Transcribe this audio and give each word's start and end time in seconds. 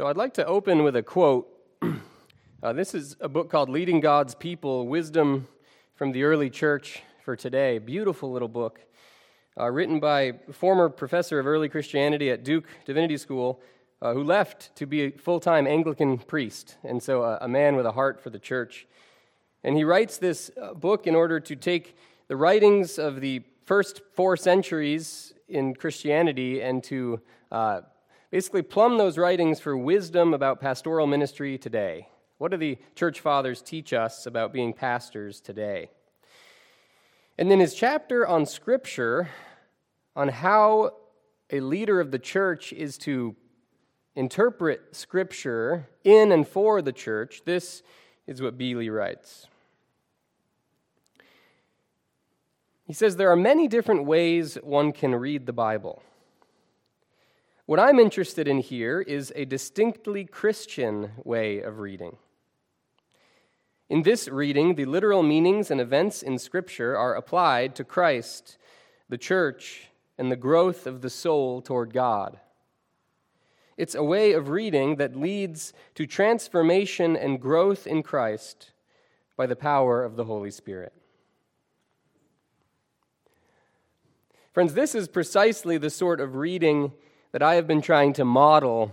So 0.00 0.06
I'd 0.06 0.16
like 0.16 0.32
to 0.34 0.46
open 0.46 0.82
with 0.82 0.96
a 0.96 1.02
quote. 1.02 1.46
Uh, 2.62 2.72
this 2.72 2.94
is 2.94 3.16
a 3.20 3.28
book 3.28 3.50
called 3.50 3.68
Leading 3.68 4.00
God's 4.00 4.34
People 4.34 4.86
Wisdom 4.86 5.46
from 5.94 6.12
the 6.12 6.24
Early 6.24 6.48
Church 6.48 7.02
for 7.22 7.36
Today. 7.36 7.78
Beautiful 7.78 8.32
little 8.32 8.48
book, 8.48 8.80
uh, 9.58 9.70
written 9.70 10.00
by 10.00 10.32
a 10.48 10.52
former 10.52 10.88
professor 10.88 11.38
of 11.38 11.46
early 11.46 11.68
Christianity 11.68 12.30
at 12.30 12.44
Duke 12.44 12.66
Divinity 12.86 13.18
School, 13.18 13.60
uh, 14.00 14.14
who 14.14 14.24
left 14.24 14.74
to 14.76 14.86
be 14.86 15.02
a 15.02 15.10
full 15.10 15.38
time 15.38 15.66
Anglican 15.66 16.16
priest, 16.16 16.76
and 16.82 17.02
so 17.02 17.22
a 17.22 17.48
man 17.48 17.76
with 17.76 17.84
a 17.84 17.92
heart 17.92 18.22
for 18.22 18.30
the 18.30 18.38
church. 18.38 18.86
And 19.64 19.76
he 19.76 19.84
writes 19.84 20.16
this 20.16 20.50
uh, 20.60 20.72
book 20.72 21.06
in 21.06 21.14
order 21.14 21.40
to 21.40 21.56
take 21.56 21.94
the 22.28 22.36
writings 22.36 22.98
of 22.98 23.20
the 23.20 23.42
first 23.64 24.00
four 24.14 24.38
centuries 24.38 25.34
in 25.46 25.74
Christianity 25.74 26.62
and 26.62 26.82
to 26.84 27.20
uh, 27.52 27.80
basically 28.30 28.62
plumb 28.62 28.98
those 28.98 29.18
writings 29.18 29.60
for 29.60 29.76
wisdom 29.76 30.32
about 30.32 30.60
pastoral 30.60 31.06
ministry 31.06 31.58
today. 31.58 32.08
What 32.38 32.52
do 32.52 32.56
the 32.56 32.78
church 32.94 33.20
fathers 33.20 33.60
teach 33.60 33.92
us 33.92 34.24
about 34.24 34.52
being 34.52 34.72
pastors 34.72 35.40
today? 35.40 35.90
And 37.36 37.50
then 37.50 37.60
his 37.60 37.74
chapter 37.74 38.26
on 38.26 38.46
Scripture, 38.46 39.28
on 40.14 40.28
how 40.28 40.92
a 41.50 41.60
leader 41.60 42.00
of 42.00 42.10
the 42.10 42.18
church 42.18 42.72
is 42.72 42.96
to 42.98 43.34
interpret 44.14 44.94
Scripture 44.94 45.88
in 46.04 46.32
and 46.32 46.46
for 46.46 46.82
the 46.82 46.92
church, 46.92 47.42
this 47.44 47.82
is 48.26 48.40
what 48.40 48.56
Beeley 48.56 48.94
writes. 48.94 49.48
He 52.84 52.92
says 52.92 53.16
there 53.16 53.30
are 53.30 53.36
many 53.36 53.68
different 53.68 54.04
ways 54.04 54.56
one 54.62 54.92
can 54.92 55.14
read 55.14 55.46
the 55.46 55.52
Bible. 55.52 56.02
What 57.70 57.78
I'm 57.78 58.00
interested 58.00 58.48
in 58.48 58.58
here 58.58 59.00
is 59.00 59.32
a 59.36 59.44
distinctly 59.44 60.24
Christian 60.24 61.12
way 61.22 61.60
of 61.60 61.78
reading. 61.78 62.16
In 63.88 64.02
this 64.02 64.26
reading, 64.26 64.74
the 64.74 64.86
literal 64.86 65.22
meanings 65.22 65.70
and 65.70 65.80
events 65.80 66.20
in 66.20 66.40
Scripture 66.40 66.96
are 66.96 67.14
applied 67.14 67.76
to 67.76 67.84
Christ, 67.84 68.58
the 69.08 69.16
church, 69.16 69.86
and 70.18 70.32
the 70.32 70.36
growth 70.36 70.84
of 70.84 71.00
the 71.00 71.08
soul 71.08 71.62
toward 71.62 71.94
God. 71.94 72.40
It's 73.76 73.94
a 73.94 74.02
way 74.02 74.32
of 74.32 74.48
reading 74.48 74.96
that 74.96 75.14
leads 75.14 75.72
to 75.94 76.08
transformation 76.08 77.16
and 77.16 77.40
growth 77.40 77.86
in 77.86 78.02
Christ 78.02 78.72
by 79.36 79.46
the 79.46 79.54
power 79.54 80.02
of 80.02 80.16
the 80.16 80.24
Holy 80.24 80.50
Spirit. 80.50 80.92
Friends, 84.52 84.74
this 84.74 84.96
is 84.96 85.06
precisely 85.06 85.78
the 85.78 85.88
sort 85.88 86.20
of 86.20 86.34
reading 86.34 86.90
that 87.32 87.42
I 87.42 87.54
have 87.54 87.66
been 87.66 87.80
trying 87.80 88.12
to 88.14 88.24
model 88.24 88.92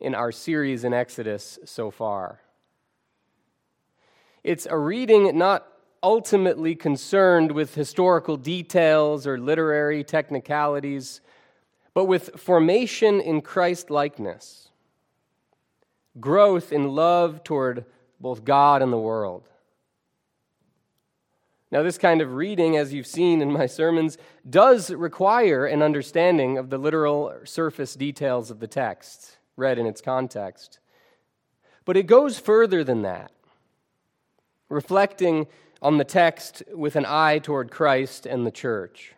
in 0.00 0.14
our 0.14 0.30
series 0.30 0.84
in 0.84 0.92
Exodus 0.92 1.58
so 1.64 1.90
far. 1.90 2.40
It's 4.42 4.66
a 4.68 4.78
reading 4.78 5.36
not 5.36 5.66
ultimately 6.02 6.74
concerned 6.74 7.50
with 7.50 7.74
historical 7.74 8.36
details 8.36 9.26
or 9.26 9.38
literary 9.38 10.04
technicalities, 10.04 11.20
but 11.94 12.04
with 12.04 12.38
formation 12.38 13.20
in 13.20 13.40
Christ 13.40 13.90
likeness, 13.90 14.68
growth 16.20 16.72
in 16.72 16.88
love 16.88 17.42
toward 17.42 17.86
both 18.20 18.44
God 18.44 18.82
and 18.82 18.92
the 18.92 18.98
world. 18.98 19.48
Now, 21.74 21.82
this 21.82 21.98
kind 21.98 22.22
of 22.22 22.34
reading, 22.34 22.76
as 22.76 22.94
you've 22.94 23.04
seen 23.04 23.42
in 23.42 23.50
my 23.50 23.66
sermons, 23.66 24.16
does 24.48 24.92
require 24.92 25.66
an 25.66 25.82
understanding 25.82 26.56
of 26.56 26.70
the 26.70 26.78
literal 26.78 27.34
surface 27.42 27.96
details 27.96 28.52
of 28.52 28.60
the 28.60 28.68
text, 28.68 29.38
read 29.56 29.76
in 29.76 29.84
its 29.84 30.00
context. 30.00 30.78
But 31.84 31.96
it 31.96 32.04
goes 32.04 32.38
further 32.38 32.84
than 32.84 33.02
that, 33.02 33.32
reflecting 34.68 35.48
on 35.82 35.98
the 35.98 36.04
text 36.04 36.62
with 36.72 36.94
an 36.94 37.06
eye 37.08 37.40
toward 37.40 37.72
Christ 37.72 38.24
and 38.24 38.46
the 38.46 38.52
church. 38.52 39.14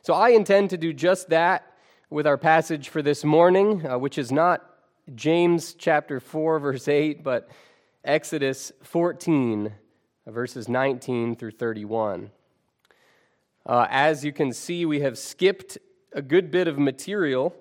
So 0.00 0.14
I 0.14 0.30
intend 0.30 0.70
to 0.70 0.78
do 0.78 0.94
just 0.94 1.28
that 1.28 1.74
with 2.08 2.26
our 2.26 2.38
passage 2.38 2.88
for 2.88 3.02
this 3.02 3.22
morning, 3.22 3.86
uh, 3.86 3.98
which 3.98 4.16
is 4.16 4.32
not 4.32 4.64
James 5.14 5.74
chapter 5.74 6.20
4, 6.20 6.58
verse 6.58 6.88
8, 6.88 7.22
but 7.22 7.50
Exodus 8.02 8.72
14 8.82 9.74
verses 10.26 10.68
19 10.68 11.34
through 11.34 11.50
31. 11.50 12.30
Uh, 13.66 13.86
as 13.90 14.24
you 14.24 14.32
can 14.32 14.52
see, 14.52 14.86
we 14.86 15.00
have 15.00 15.18
skipped 15.18 15.78
a 16.12 16.22
good 16.22 16.50
bit 16.50 16.68
of 16.68 16.78
material. 16.78 17.54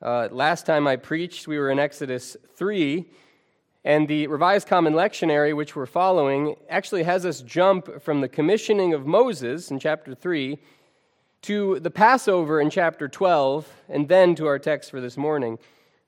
Uh, 0.00 0.28
last 0.30 0.64
time 0.64 0.86
I 0.86 0.96
preached, 0.96 1.46
we 1.46 1.58
were 1.58 1.70
in 1.70 1.78
Exodus 1.78 2.36
3, 2.56 3.04
and 3.84 4.08
the 4.08 4.26
Revised 4.26 4.68
Common 4.68 4.94
Lectionary, 4.94 5.54
which 5.54 5.76
we're 5.76 5.86
following, 5.86 6.56
actually 6.70 7.02
has 7.02 7.26
us 7.26 7.42
jump 7.42 8.02
from 8.02 8.20
the 8.20 8.28
commissioning 8.28 8.94
of 8.94 9.06
Moses 9.06 9.70
in 9.70 9.78
chapter 9.78 10.14
3 10.14 10.58
to 11.42 11.80
the 11.80 11.90
Passover 11.90 12.60
in 12.60 12.70
chapter 12.70 13.08
12, 13.08 13.68
and 13.88 14.08
then 14.08 14.34
to 14.36 14.46
our 14.46 14.58
text 14.58 14.90
for 14.90 15.00
this 15.00 15.16
morning. 15.16 15.58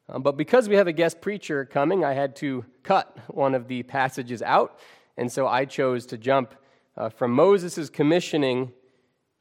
Um, 0.09 0.23
but 0.23 0.37
because 0.37 0.69
we 0.69 0.77
have 0.77 0.87
a 0.87 0.93
guest 0.93 1.21
preacher 1.21 1.65
coming, 1.65 2.05
I 2.05 2.13
had 2.13 2.37
to 2.37 2.65
cut 2.83 3.17
one 3.29 3.55
of 3.55 3.69
the 3.69 3.83
passages 3.83 4.43
out 4.43 4.79
and 5.17 5.31
so 5.31 5.47
I 5.47 5.65
chose 5.65 6.07
to 6.07 6.19
jump 6.19 6.55
uh, 6.97 7.09
from 7.09 7.33
Moses' 7.33 7.89
commissioning 7.89 8.73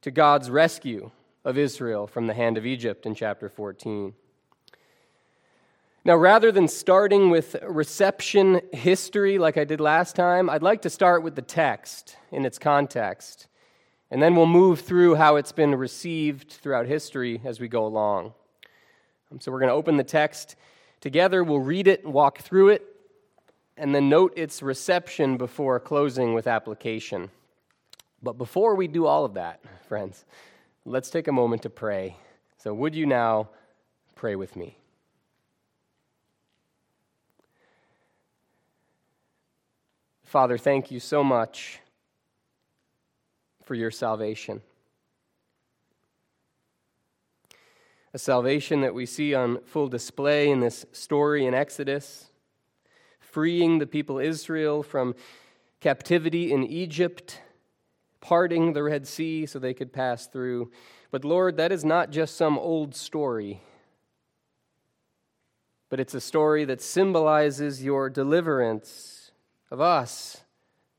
to 0.01 0.11
God's 0.11 0.49
rescue 0.49 1.11
of 1.43 1.57
Israel 1.57 2.07
from 2.07 2.27
the 2.27 2.33
hand 2.33 2.57
of 2.57 2.65
Egypt 2.65 3.05
in 3.05 3.15
chapter 3.15 3.49
14. 3.49 4.13
Now, 6.05 6.15
rather 6.15 6.51
than 6.51 6.67
starting 6.67 7.29
with 7.29 7.55
reception 7.63 8.61
history 8.73 9.37
like 9.37 9.57
I 9.57 9.63
did 9.63 9.79
last 9.79 10.15
time, 10.15 10.49
I'd 10.49 10.61
like 10.61 10.81
to 10.81 10.89
start 10.89 11.23
with 11.23 11.35
the 11.35 11.41
text 11.41 12.17
in 12.31 12.45
its 12.45 12.59
context. 12.59 13.47
And 14.11 14.21
then 14.21 14.35
we'll 14.35 14.45
move 14.45 14.81
through 14.81 15.15
how 15.15 15.37
it's 15.37 15.53
been 15.53 15.73
received 15.75 16.51
throughout 16.51 16.87
history 16.87 17.41
as 17.45 17.59
we 17.59 17.67
go 17.67 17.85
along. 17.85 18.33
So, 19.39 19.51
we're 19.51 19.59
going 19.59 19.69
to 19.69 19.75
open 19.75 19.97
the 19.97 20.03
text 20.03 20.55
together. 20.99 21.43
We'll 21.43 21.59
read 21.59 21.87
it 21.87 22.03
and 22.03 22.13
walk 22.13 22.39
through 22.39 22.69
it 22.69 22.92
and 23.77 23.93
then 23.93 24.09
note 24.09 24.33
its 24.35 24.61
reception 24.61 25.37
before 25.37 25.79
closing 25.79 26.33
with 26.33 26.47
application. 26.47 27.29
But 28.21 28.37
before 28.37 28.75
we 28.75 28.87
do 28.87 29.05
all 29.05 29.25
of 29.25 29.33
that, 29.33 29.61
friends, 29.87 30.25
let's 30.85 31.09
take 31.09 31.27
a 31.27 31.31
moment 31.31 31.63
to 31.63 31.69
pray. 31.69 32.15
So, 32.57 32.73
would 32.73 32.95
you 32.95 33.05
now 33.05 33.49
pray 34.15 34.35
with 34.35 34.55
me? 34.55 34.77
Father, 40.23 40.57
thank 40.57 40.89
you 40.89 40.99
so 40.99 41.23
much 41.23 41.79
for 43.63 43.75
your 43.75 43.91
salvation. 43.91 44.61
A 48.13 48.19
salvation 48.19 48.81
that 48.81 48.93
we 48.93 49.05
see 49.05 49.33
on 49.33 49.59
full 49.65 49.87
display 49.87 50.49
in 50.49 50.59
this 50.59 50.85
story 50.91 51.45
in 51.45 51.53
Exodus 51.53 52.29
freeing 53.33 53.79
the 53.79 53.87
people 53.87 54.19
Israel 54.19 54.83
from 54.83 55.15
captivity 55.81 56.51
in 56.53 56.63
Egypt, 56.63 57.41
parting 58.21 58.73
the 58.73 58.83
Red 58.83 59.07
Sea 59.07 59.47
so 59.47 59.57
they 59.57 59.73
could 59.73 59.91
pass 59.91 60.27
through. 60.27 60.71
But 61.09 61.25
Lord, 61.25 61.57
that 61.57 61.71
is 61.71 61.83
not 61.83 62.11
just 62.11 62.37
some 62.37 62.59
old 62.59 62.95
story, 62.95 63.59
but 65.89 65.99
it's 65.99 66.13
a 66.13 66.21
story 66.21 66.63
that 66.65 66.79
symbolizes 66.79 67.83
your 67.83 68.07
deliverance 68.07 69.31
of 69.71 69.81
us 69.81 70.41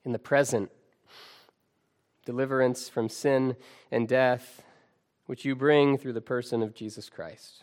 in 0.04 0.10
the 0.10 0.18
present. 0.18 0.72
Deliverance 2.26 2.88
from 2.88 3.08
sin 3.08 3.54
and 3.92 4.08
death, 4.08 4.64
which 5.26 5.44
you 5.44 5.54
bring 5.54 5.98
through 5.98 6.14
the 6.14 6.20
person 6.20 6.64
of 6.64 6.74
Jesus 6.74 7.08
Christ. 7.08 7.62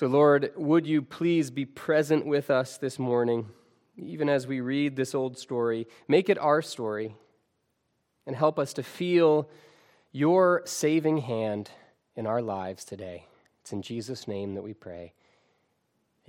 So, 0.00 0.06
Lord, 0.06 0.52
would 0.56 0.86
you 0.86 1.02
please 1.02 1.50
be 1.50 1.66
present 1.66 2.24
with 2.24 2.50
us 2.50 2.78
this 2.78 2.98
morning, 2.98 3.50
even 3.98 4.30
as 4.30 4.46
we 4.46 4.62
read 4.62 4.96
this 4.96 5.14
old 5.14 5.36
story? 5.36 5.86
Make 6.08 6.30
it 6.30 6.38
our 6.38 6.62
story 6.62 7.16
and 8.26 8.34
help 8.34 8.58
us 8.58 8.72
to 8.72 8.82
feel 8.82 9.46
your 10.10 10.62
saving 10.64 11.18
hand 11.18 11.70
in 12.16 12.26
our 12.26 12.40
lives 12.40 12.86
today. 12.86 13.26
It's 13.60 13.74
in 13.74 13.82
Jesus' 13.82 14.26
name 14.26 14.54
that 14.54 14.62
we 14.62 14.72
pray. 14.72 15.12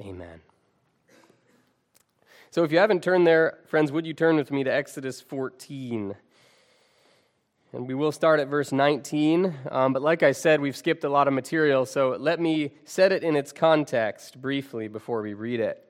Amen. 0.01 0.41
So, 2.49 2.65
if 2.65 2.73
you 2.73 2.77
haven't 2.77 3.03
turned 3.03 3.25
there, 3.25 3.59
friends, 3.67 3.89
would 3.93 4.05
you 4.05 4.13
turn 4.13 4.35
with 4.35 4.51
me 4.51 4.65
to 4.65 4.69
Exodus 4.69 5.21
14? 5.21 6.15
And 7.73 7.87
we 7.87 7.93
will 7.93 8.11
start 8.11 8.41
at 8.41 8.49
verse 8.49 8.73
19. 8.73 9.55
Um, 9.71 9.93
but 9.93 10.01
like 10.01 10.23
I 10.23 10.33
said, 10.33 10.59
we've 10.59 10.75
skipped 10.75 11.05
a 11.05 11.09
lot 11.09 11.29
of 11.29 11.33
material, 11.33 11.85
so 11.85 12.17
let 12.19 12.37
me 12.37 12.71
set 12.83 13.13
it 13.13 13.23
in 13.23 13.37
its 13.37 13.53
context 13.53 14.41
briefly 14.41 14.89
before 14.89 15.21
we 15.21 15.33
read 15.33 15.61
it. 15.61 15.81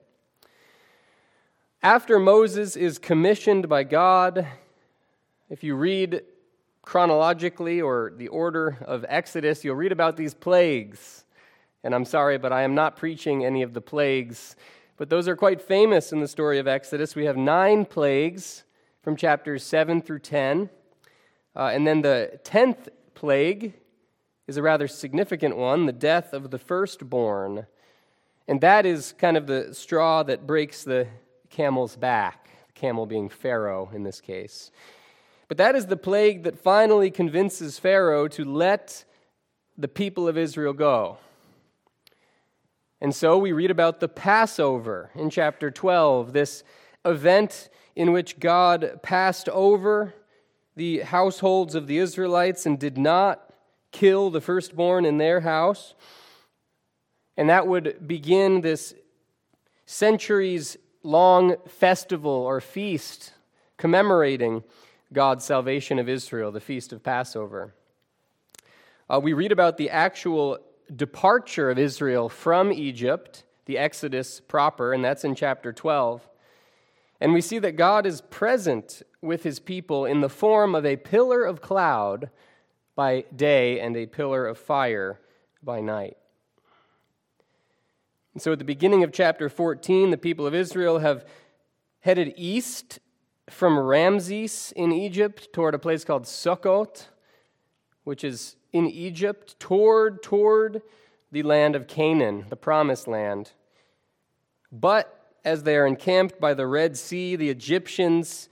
After 1.81 2.19
Moses 2.19 2.75
is 2.75 2.99
commissioned 2.99 3.67
by 3.67 3.83
God, 3.83 4.47
if 5.49 5.63
you 5.63 5.73
read 5.73 6.21
chronologically 6.83 7.81
or 7.81 8.13
the 8.15 8.27
order 8.27 8.77
of 8.85 9.03
Exodus, 9.09 9.63
you'll 9.63 9.75
read 9.75 9.91
about 9.91 10.17
these 10.17 10.35
plagues 10.35 11.25
And 11.83 11.95
I'm 11.95 12.05
sorry, 12.05 12.37
but 12.37 12.53
I 12.53 12.61
am 12.61 12.75
not 12.75 12.95
preaching 12.95 13.43
any 13.43 13.63
of 13.63 13.73
the 13.73 13.81
plagues. 13.81 14.55
But 14.97 15.09
those 15.09 15.27
are 15.27 15.35
quite 15.35 15.59
famous 15.59 16.11
in 16.11 16.19
the 16.19 16.27
story 16.27 16.59
of 16.59 16.67
Exodus. 16.67 17.15
We 17.15 17.25
have 17.25 17.37
nine 17.37 17.85
plagues 17.85 18.65
from 19.01 19.15
chapters 19.15 19.63
7 19.63 20.03
through 20.03 20.19
10. 20.19 20.69
Uh, 21.55 21.71
and 21.73 21.85
then 21.85 22.01
the 22.01 22.39
10th 22.43 22.89
plague 23.13 23.73
is 24.47 24.57
a 24.57 24.61
rather 24.61 24.87
significant 24.87 25.57
one 25.57 25.85
the 25.85 25.93
death 25.93 26.33
of 26.33 26.51
the 26.51 26.59
firstborn. 26.59 27.67
And 28.47 28.61
that 28.61 28.85
is 28.85 29.13
kind 29.17 29.37
of 29.37 29.47
the 29.47 29.73
straw 29.73 30.23
that 30.23 30.47
breaks 30.47 30.83
the 30.83 31.07
camel's 31.49 31.95
back, 31.95 32.49
the 32.67 32.73
camel 32.73 33.05
being 33.05 33.29
Pharaoh 33.29 33.89
in 33.93 34.03
this 34.03 34.21
case. 34.21 34.71
But 35.47 35.57
that 35.57 35.75
is 35.75 35.87
the 35.87 35.97
plague 35.97 36.43
that 36.43 36.57
finally 36.57 37.11
convinces 37.11 37.77
Pharaoh 37.77 38.27
to 38.29 38.45
let 38.45 39.03
the 39.77 39.87
people 39.87 40.27
of 40.27 40.37
Israel 40.37 40.73
go. 40.73 41.17
And 43.01 43.13
so 43.15 43.37
we 43.37 43.51
read 43.51 43.71
about 43.71 43.99
the 43.99 44.07
Passover 44.07 45.09
in 45.15 45.29
chapter 45.29 45.71
12, 45.71 46.33
this 46.33 46.63
event 47.03 47.69
in 47.95 48.11
which 48.11 48.39
God 48.39 48.99
passed 49.01 49.49
over 49.49 50.13
the 50.75 50.99
households 50.99 51.75
of 51.75 51.87
the 51.87 51.97
Israelites 51.97 52.65
and 52.65 52.79
did 52.79 52.97
not 52.97 53.53
kill 53.91 54.29
the 54.29 54.41
firstborn 54.41 55.05
in 55.05 55.17
their 55.17 55.41
house. 55.41 55.93
And 57.37 57.49
that 57.49 57.67
would 57.67 58.07
begin 58.07 58.61
this 58.61 58.93
centuries 59.85 60.77
long 61.03 61.55
festival 61.67 62.31
or 62.31 62.61
feast 62.61 63.33
commemorating 63.77 64.63
God's 65.11 65.43
salvation 65.43 65.99
of 65.99 66.07
Israel, 66.07 66.51
the 66.51 66.59
feast 66.59 66.93
of 66.93 67.03
Passover. 67.03 67.73
Uh, 69.09 69.19
we 69.19 69.33
read 69.33 69.51
about 69.51 69.77
the 69.77 69.89
actual 69.89 70.59
departure 70.95 71.69
of 71.69 71.77
Israel 71.77 72.29
from 72.29 72.71
Egypt, 72.71 73.43
the 73.65 73.77
Exodus 73.77 74.39
proper, 74.39 74.93
and 74.93 75.03
that's 75.03 75.25
in 75.25 75.35
chapter 75.35 75.73
12. 75.73 76.27
And 77.21 77.33
we 77.33 77.41
see 77.41 77.59
that 77.59 77.75
God 77.75 78.07
is 78.07 78.19
present 78.19 79.03
with 79.21 79.43
his 79.43 79.59
people 79.59 80.05
in 80.05 80.21
the 80.21 80.29
form 80.29 80.73
of 80.73 80.87
a 80.87 80.97
pillar 80.97 81.45
of 81.45 81.61
cloud 81.61 82.31
by 82.95 83.25
day 83.35 83.79
and 83.79 83.95
a 83.95 84.07
pillar 84.07 84.47
of 84.47 84.57
fire 84.57 85.19
by 85.61 85.81
night. 85.81 86.17
And 88.33 88.41
so 88.41 88.53
at 88.53 88.57
the 88.57 88.65
beginning 88.65 89.03
of 89.03 89.13
chapter 89.13 89.49
14, 89.49 90.09
the 90.09 90.17
people 90.17 90.47
of 90.47 90.55
Israel 90.55 90.97
have 90.97 91.23
headed 91.99 92.33
east 92.37 92.97
from 93.47 93.77
Ramses 93.77 94.73
in 94.75 94.91
Egypt 94.91 95.53
toward 95.53 95.75
a 95.75 95.79
place 95.79 96.03
called 96.03 96.23
Sukkot, 96.23 97.05
which 98.03 98.23
is 98.23 98.55
in 98.73 98.87
Egypt 98.87 99.59
toward, 99.59 100.23
toward 100.23 100.81
the 101.31 101.43
land 101.43 101.75
of 101.75 101.87
Canaan, 101.87 102.45
the 102.49 102.55
promised 102.55 103.07
land. 103.07 103.51
But 104.71 105.20
as 105.43 105.63
they 105.63 105.75
are 105.75 105.85
encamped 105.85 106.39
by 106.39 106.53
the 106.53 106.67
Red 106.67 106.97
Sea, 106.97 107.35
the 107.35 107.49
Egyptians 107.49 108.49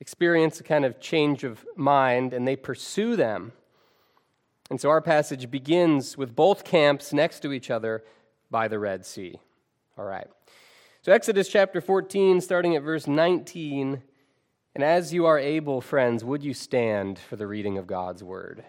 experience 0.00 0.60
a 0.60 0.62
kind 0.62 0.84
of 0.84 1.00
change 1.00 1.44
of 1.44 1.64
mind 1.76 2.32
and 2.32 2.46
they 2.46 2.56
pursue 2.56 3.16
them. 3.16 3.52
And 4.70 4.80
so 4.80 4.90
our 4.90 5.00
passage 5.00 5.50
begins 5.50 6.18
with 6.18 6.34
both 6.34 6.64
camps 6.64 7.12
next 7.12 7.40
to 7.40 7.52
each 7.52 7.70
other 7.70 8.04
by 8.50 8.68
the 8.68 8.78
Red 8.78 9.06
Sea. 9.06 9.38
All 9.96 10.04
right. 10.04 10.26
So, 11.02 11.12
Exodus 11.12 11.48
chapter 11.48 11.80
14, 11.80 12.40
starting 12.40 12.74
at 12.74 12.82
verse 12.82 13.06
19. 13.06 14.02
And 14.74 14.84
as 14.84 15.14
you 15.14 15.24
are 15.24 15.38
able, 15.38 15.80
friends, 15.80 16.24
would 16.24 16.42
you 16.42 16.52
stand 16.52 17.18
for 17.18 17.36
the 17.36 17.46
reading 17.46 17.78
of 17.78 17.86
God's 17.86 18.24
word? 18.24 18.64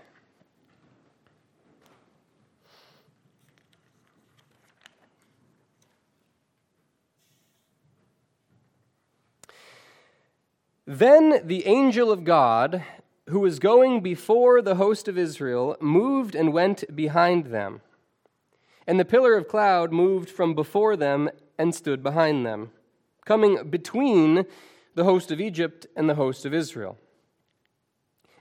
Then 10.89 11.45
the 11.45 11.67
angel 11.67 12.11
of 12.13 12.23
God, 12.23 12.81
who 13.27 13.41
was 13.41 13.59
going 13.59 13.99
before 13.99 14.61
the 14.61 14.75
host 14.75 15.09
of 15.09 15.17
Israel, 15.17 15.75
moved 15.81 16.33
and 16.33 16.53
went 16.53 16.85
behind 16.95 17.47
them. 17.47 17.81
And 18.87 18.97
the 18.97 19.03
pillar 19.03 19.35
of 19.35 19.49
cloud 19.49 19.91
moved 19.91 20.29
from 20.29 20.55
before 20.55 20.95
them 20.95 21.29
and 21.57 21.75
stood 21.75 22.01
behind 22.01 22.45
them, 22.45 22.71
coming 23.25 23.69
between 23.69 24.45
the 24.95 25.03
host 25.03 25.29
of 25.29 25.41
Egypt 25.41 25.87
and 25.93 26.09
the 26.09 26.15
host 26.15 26.45
of 26.45 26.53
Israel. 26.53 26.97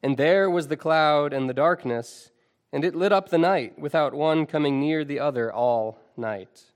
And 0.01 0.17
there 0.17 0.49
was 0.49 0.69
the 0.69 0.77
cloud 0.77 1.33
and 1.33 1.51
the 1.51 1.55
darkness, 1.55 2.31
and 2.73 2.85
it 2.85 2.95
lit 2.95 3.11
up 3.11 3.31
the 3.31 3.39
night, 3.39 3.77
without 3.77 4.15
one 4.15 4.47
coming 4.47 4.79
near 4.79 5.05
the 5.05 5.19
other 5.19 5.53
all 5.53 5.99
night. 6.17 6.76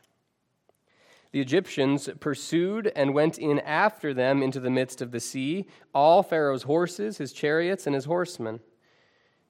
The 1.31 1.39
Egyptians 1.39 2.09
pursued 2.19 2.91
and 2.95 3.13
went 3.13 3.37
in 3.37 3.59
after 3.59 4.13
them 4.13 4.43
into 4.43 4.59
the 4.59 4.69
midst 4.69 5.01
of 5.01 5.11
the 5.11 5.19
sea, 5.19 5.65
all 5.93 6.23
Pharaoh's 6.23 6.63
horses, 6.63 7.17
his 7.17 7.31
chariots, 7.31 7.85
and 7.85 7.95
his 7.95 8.05
horsemen. 8.05 8.59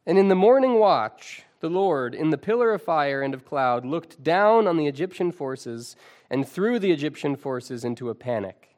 And 0.05 0.17
in 0.17 0.27
the 0.27 0.35
morning 0.35 0.75
watch, 0.75 1.43
the 1.59 1.69
Lord, 1.69 2.13
in 2.13 2.29
the 2.29 2.37
pillar 2.37 2.71
of 2.73 2.81
fire 2.81 3.21
and 3.21 3.33
of 3.33 3.45
cloud, 3.45 3.85
looked 3.85 4.23
down 4.23 4.67
on 4.67 4.77
the 4.77 4.87
Egyptian 4.87 5.31
forces 5.31 5.95
and 6.29 6.47
threw 6.47 6.77
the 6.77 6.91
Egyptian 6.91 7.35
forces 7.35 7.83
into 7.83 8.09
a 8.09 8.15
panic, 8.15 8.75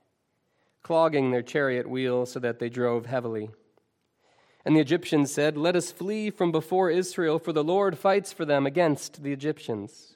clogging 0.81 1.31
their 1.31 1.41
chariot 1.41 1.89
wheels 1.89 2.31
so 2.31 2.39
that 2.39 2.59
they 2.59 2.69
drove 2.69 3.05
heavily. 3.05 3.49
And 4.65 4.75
the 4.75 4.81
Egyptians 4.81 5.33
said, 5.33 5.57
Let 5.57 5.75
us 5.75 5.91
flee 5.91 6.29
from 6.29 6.53
before 6.53 6.89
Israel, 6.89 7.37
for 7.37 7.51
the 7.51 7.63
Lord 7.63 7.97
fights 7.97 8.31
for 8.31 8.45
them 8.45 8.65
against 8.65 9.23
the 9.23 9.33
Egyptians. 9.33 10.15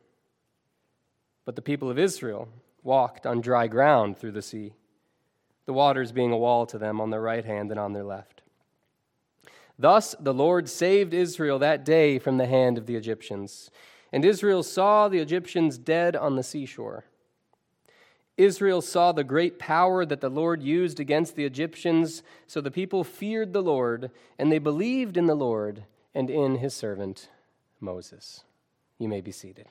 But 1.45 1.55
the 1.55 1.61
people 1.61 1.89
of 1.89 1.99
Israel 1.99 2.47
walked 2.83 3.25
on 3.25 3.41
dry 3.41 3.67
ground 3.67 4.17
through 4.17 4.31
the 4.31 4.41
sea, 4.41 4.73
the 5.65 5.73
waters 5.73 6.11
being 6.11 6.31
a 6.31 6.37
wall 6.37 6.65
to 6.67 6.77
them 6.77 6.99
on 7.01 7.09
their 7.09 7.21
right 7.21 7.45
hand 7.45 7.71
and 7.71 7.79
on 7.79 7.93
their 7.93 8.03
left. 8.03 8.41
Thus 9.77 10.15
the 10.19 10.33
Lord 10.33 10.69
saved 10.69 11.13
Israel 11.13 11.57
that 11.59 11.83
day 11.83 12.19
from 12.19 12.37
the 12.37 12.45
hand 12.45 12.77
of 12.77 12.85
the 12.85 12.95
Egyptians. 12.95 13.71
And 14.11 14.23
Israel 14.23 14.61
saw 14.61 15.07
the 15.07 15.19
Egyptians 15.19 15.77
dead 15.77 16.15
on 16.15 16.35
the 16.35 16.43
seashore. 16.43 17.05
Israel 18.37 18.81
saw 18.81 19.11
the 19.11 19.23
great 19.23 19.59
power 19.59 20.05
that 20.05 20.21
the 20.21 20.29
Lord 20.29 20.63
used 20.63 20.99
against 20.99 21.35
the 21.35 21.45
Egyptians, 21.45 22.23
so 22.47 22.61
the 22.61 22.71
people 22.71 23.03
feared 23.03 23.53
the 23.53 23.61
Lord, 23.61 24.09
and 24.39 24.51
they 24.51 24.59
believed 24.59 25.17
in 25.17 25.27
the 25.27 25.35
Lord 25.35 25.83
and 26.13 26.29
in 26.29 26.57
his 26.57 26.73
servant 26.73 27.29
Moses. 27.79 28.43
You 28.97 29.07
may 29.07 29.21
be 29.21 29.31
seated. 29.31 29.67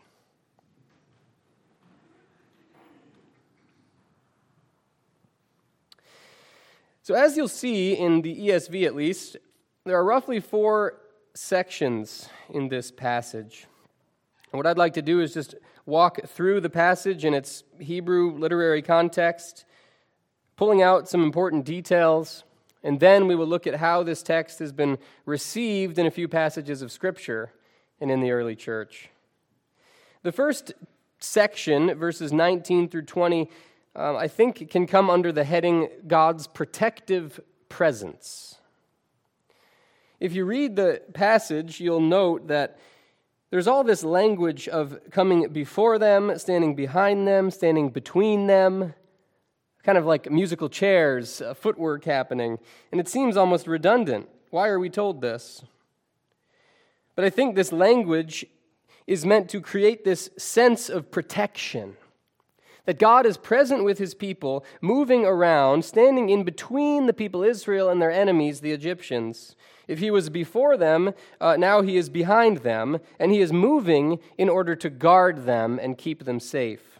So, 7.11 7.17
as 7.17 7.37
you'll 7.37 7.49
see 7.49 7.95
in 7.95 8.23
the 8.23 8.47
ESV 8.47 8.87
at 8.87 8.95
least, 8.95 9.37
there 9.85 9.97
are 9.97 10.05
roughly 10.05 10.39
four 10.39 11.01
sections 11.35 12.29
in 12.51 12.69
this 12.69 12.93
passage. 12.93 13.67
And 14.53 14.59
what 14.61 14.65
I'd 14.65 14.79
like 14.79 14.95
to 14.95 15.03
do 15.03 15.21
is 15.21 15.35
just 15.35 15.57
walk 15.87 16.21
through 16.29 16.61
the 16.61 16.71
passage 16.71 17.25
in 17.25 17.35
its 17.35 17.65
Hebrew 17.81 18.39
literary 18.39 18.81
context, 18.81 19.65
pulling 20.55 20.83
out 20.83 21.09
some 21.09 21.25
important 21.25 21.65
details, 21.65 22.45
and 22.85 23.01
then 23.01 23.27
we 23.27 23.35
will 23.35 23.49
look 23.49 23.67
at 23.67 23.75
how 23.75 24.05
this 24.05 24.23
text 24.23 24.61
has 24.61 24.71
been 24.71 24.97
received 25.27 25.99
in 25.99 26.07
a 26.07 26.13
few 26.13 26.29
passages 26.29 26.81
of 26.81 26.93
Scripture 26.93 27.51
and 28.01 28.13
in 28.13 28.21
the 28.21 28.31
early 28.31 28.55
church. 28.55 29.11
The 30.23 30.31
first 30.31 30.75
section, 31.19 31.93
verses 31.95 32.33
19 32.33 32.89
through 32.89 33.07
20, 33.07 33.51
um, 33.97 34.17
I 34.17 34.29
think, 34.29 34.63
it 34.63 34.71
can 34.71 34.87
come 34.87 35.11
under 35.11 35.33
the 35.33 35.45
heading 35.45 35.89
God's 36.07 36.47
protective 36.47 37.41
presence. 37.69 38.57
If 40.21 40.35
you 40.35 40.45
read 40.45 40.77
the 40.77 41.03
passage, 41.15 41.81
you'll 41.81 42.01
note 42.01 42.49
that 42.49 42.79
there's 43.51 43.67
all 43.67 43.83
this 43.83 44.05
language 44.05 44.69
of 44.69 44.99
coming 45.11 45.49
before 45.49 45.99
them, 45.99 46.39
standing 46.39 46.77
behind 46.77 47.27
them, 47.27 47.51
standing 47.51 47.91
between 47.91 48.47
them, 48.47 48.95
kind 49.83 49.99
of 49.99 50.07
like 50.07 50.31
musical 50.31 50.69
chairs, 50.69 51.41
uh, 51.41 51.55
footwork 51.55 52.05
happening. 52.05 52.59
And 52.93 53.01
it 53.01 53.09
seems 53.09 53.37
almost 53.37 53.67
redundant. 53.67 54.29
Why 54.51 54.69
are 54.69 54.79
we 54.79 54.91
told 54.91 55.21
this? 55.21 55.65
But 57.17 57.25
I 57.25 57.31
think 57.31 57.57
this 57.57 57.73
language 57.73 58.47
is 59.07 59.27
meant 59.27 59.49
to 59.51 59.61
create 59.61 60.05
this 60.05 60.31
sense 60.37 60.89
of 60.89 61.11
protection. 61.11 61.97
That 62.87 62.99
God 62.99 63.27
is 63.27 63.37
present 63.37 63.85
with 63.85 63.99
his 63.99 64.15
people, 64.15 64.65
moving 64.81 65.25
around, 65.25 65.85
standing 65.85 66.31
in 66.31 66.45
between 66.45 67.07
the 67.07 67.13
people 67.13 67.43
Israel 67.43 67.89
and 67.89 68.01
their 68.01 68.11
enemies, 68.11 68.61
the 68.61 68.73
Egyptians. 68.73 69.55
If 69.87 69.99
he 69.99 70.11
was 70.11 70.31
before 70.31 70.77
them, 70.77 71.15
uh, 71.41 71.57
now 71.57 71.83
he 71.83 71.97
is 71.97 72.09
behind 72.09 72.59
them, 72.59 72.99
and 73.19 73.33
he 73.33 73.41
is 73.41 73.53
moving 73.53 74.19
in 74.39 74.49
order 74.49 74.77
to 74.77 74.89
guard 74.89 75.45
them 75.45 75.79
and 75.81 75.99
keep 75.99 76.25
them 76.25 76.41
safe. 76.41 76.99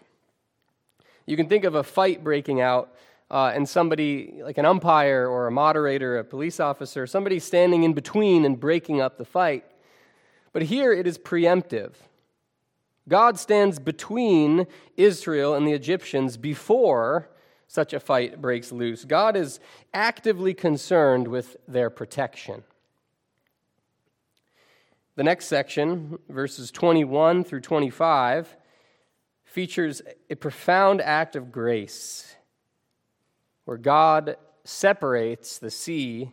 You 1.27 1.37
can 1.37 1.49
think 1.49 1.65
of 1.65 1.75
a 1.75 1.85
fight 1.85 2.25
breaking 2.25 2.61
out 2.61 2.93
uh, 3.31 3.53
and 3.55 3.69
somebody, 3.69 4.41
like 4.43 4.59
an 4.59 4.67
umpire 4.67 5.29
or 5.29 5.47
a 5.47 5.53
moderator, 5.53 6.19
a 6.19 6.25
police 6.25 6.59
officer, 6.59 7.07
somebody 7.07 7.39
standing 7.39 7.85
in 7.85 7.93
between 7.93 8.45
and 8.45 8.59
breaking 8.59 9.01
up 9.01 9.19
the 9.19 9.25
fight. 9.25 9.65
But 10.53 10.63
here 10.63 10.93
it 10.93 11.07
is 11.07 11.17
preemptive. 11.17 11.93
God 13.09 13.39
stands 13.39 13.79
between 13.79 14.67
Israel 14.97 15.55
and 15.55 15.67
the 15.67 15.73
Egyptians 15.73 16.37
before 16.37 17.31
such 17.67 17.93
a 17.93 18.01
fight 18.01 18.41
breaks 18.41 18.73
loose. 18.73 19.05
God 19.05 19.37
is 19.37 19.61
actively 19.95 20.55
concerned 20.55 21.29
with 21.29 21.57
their 21.69 21.89
protection. 21.89 22.65
The 25.17 25.25
next 25.25 25.47
section, 25.47 26.19
verses 26.29 26.71
21 26.71 27.45
through 27.45 27.61
25, 27.61 28.57
features 29.45 30.03
a 30.29 30.35
profound 30.35 31.01
act 31.01 31.37
of 31.37 31.53
grace 31.53 32.35
where 33.65 33.77
God 33.77 34.37
separates 34.65 35.59
the 35.59 35.71
sea 35.71 36.31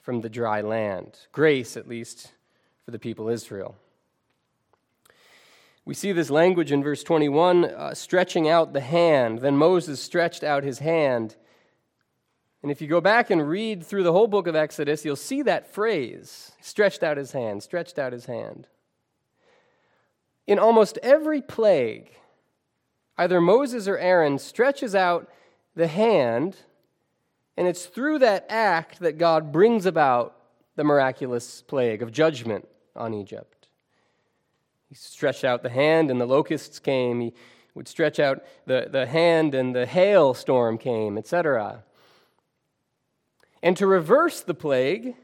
from 0.00 0.20
the 0.20 0.28
dry 0.28 0.60
land. 0.60 1.18
Grace, 1.32 1.76
at 1.76 1.88
least, 1.88 2.32
for 2.84 2.90
the 2.90 2.98
people 2.98 3.28
Israel. 3.28 3.76
We 5.84 5.94
see 5.94 6.12
this 6.12 6.30
language 6.30 6.72
in 6.72 6.82
verse 6.82 7.02
21 7.02 7.64
uh, 7.64 7.94
stretching 7.94 8.48
out 8.48 8.72
the 8.72 8.80
hand. 8.80 9.40
Then 9.40 9.56
Moses 9.56 10.00
stretched 10.00 10.42
out 10.42 10.64
his 10.64 10.78
hand. 10.78 11.36
And 12.62 12.70
if 12.70 12.80
you 12.80 12.88
go 12.88 13.00
back 13.00 13.30
and 13.30 13.46
read 13.46 13.84
through 13.84 14.04
the 14.04 14.12
whole 14.12 14.26
book 14.26 14.46
of 14.46 14.56
Exodus, 14.56 15.04
you'll 15.04 15.16
see 15.16 15.42
that 15.42 15.72
phrase 15.72 16.52
stretched 16.60 17.02
out 17.02 17.18
his 17.18 17.32
hand, 17.32 17.62
stretched 17.62 17.98
out 17.98 18.12
his 18.12 18.24
hand. 18.24 18.66
In 20.46 20.58
almost 20.58 20.98
every 21.02 21.42
plague, 21.42 22.10
Either 23.16 23.40
Moses 23.40 23.86
or 23.86 23.98
Aaron 23.98 24.38
stretches 24.38 24.94
out 24.94 25.28
the 25.76 25.86
hand, 25.86 26.56
and 27.56 27.68
it's 27.68 27.86
through 27.86 28.18
that 28.20 28.44
act 28.48 29.00
that 29.00 29.18
God 29.18 29.52
brings 29.52 29.86
about 29.86 30.36
the 30.76 30.84
miraculous 30.84 31.62
plague 31.62 32.02
of 32.02 32.10
judgment 32.10 32.66
on 32.96 33.14
Egypt. 33.14 33.53
He 34.94 34.98
stretched 34.98 35.42
out 35.42 35.64
the 35.64 35.70
hand, 35.70 36.08
and 36.08 36.20
the 36.20 36.26
locusts 36.26 36.78
came. 36.78 37.20
He 37.20 37.32
would 37.74 37.88
stretch 37.88 38.20
out 38.20 38.44
the, 38.64 38.86
the 38.88 39.06
hand, 39.06 39.52
and 39.52 39.74
the 39.74 39.86
hailstorm 39.86 40.78
came, 40.78 41.18
etc. 41.18 41.82
And 43.60 43.76
to 43.76 43.88
reverse 43.88 44.40
the 44.40 44.54
plague, 44.54 45.16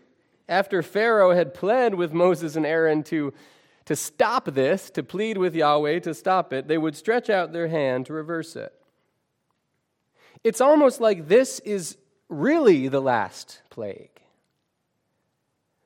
after 0.49 0.83
Pharaoh 0.83 1.37
had 1.37 1.55
pled 1.55 1.95
with 1.95 2.13
Moses 2.13 2.57
and 2.57 2.67
Aaron 2.67 3.05
to 3.05 3.33
to 3.85 3.95
stop 3.95 4.47
this, 4.47 4.91
to 4.91 5.05
plead 5.05 5.39
with 5.39 5.55
Yahweh 5.55 6.01
to 6.01 6.15
stop 6.15 6.53
it, 6.53 6.67
they 6.67 6.79
would 6.79 6.97
stretch 6.97 7.31
out 7.31 7.53
their 7.53 7.69
hand 7.69 8.07
to 8.07 8.13
reverse 8.13 8.57
it. 8.57 8.73
It's 10.43 10.61
almost 10.61 11.01
like 11.01 11.29
this 11.29 11.61
is 11.61 11.97
really 12.29 12.89
the 12.89 13.01
last 13.01 13.63
plague. 13.71 14.21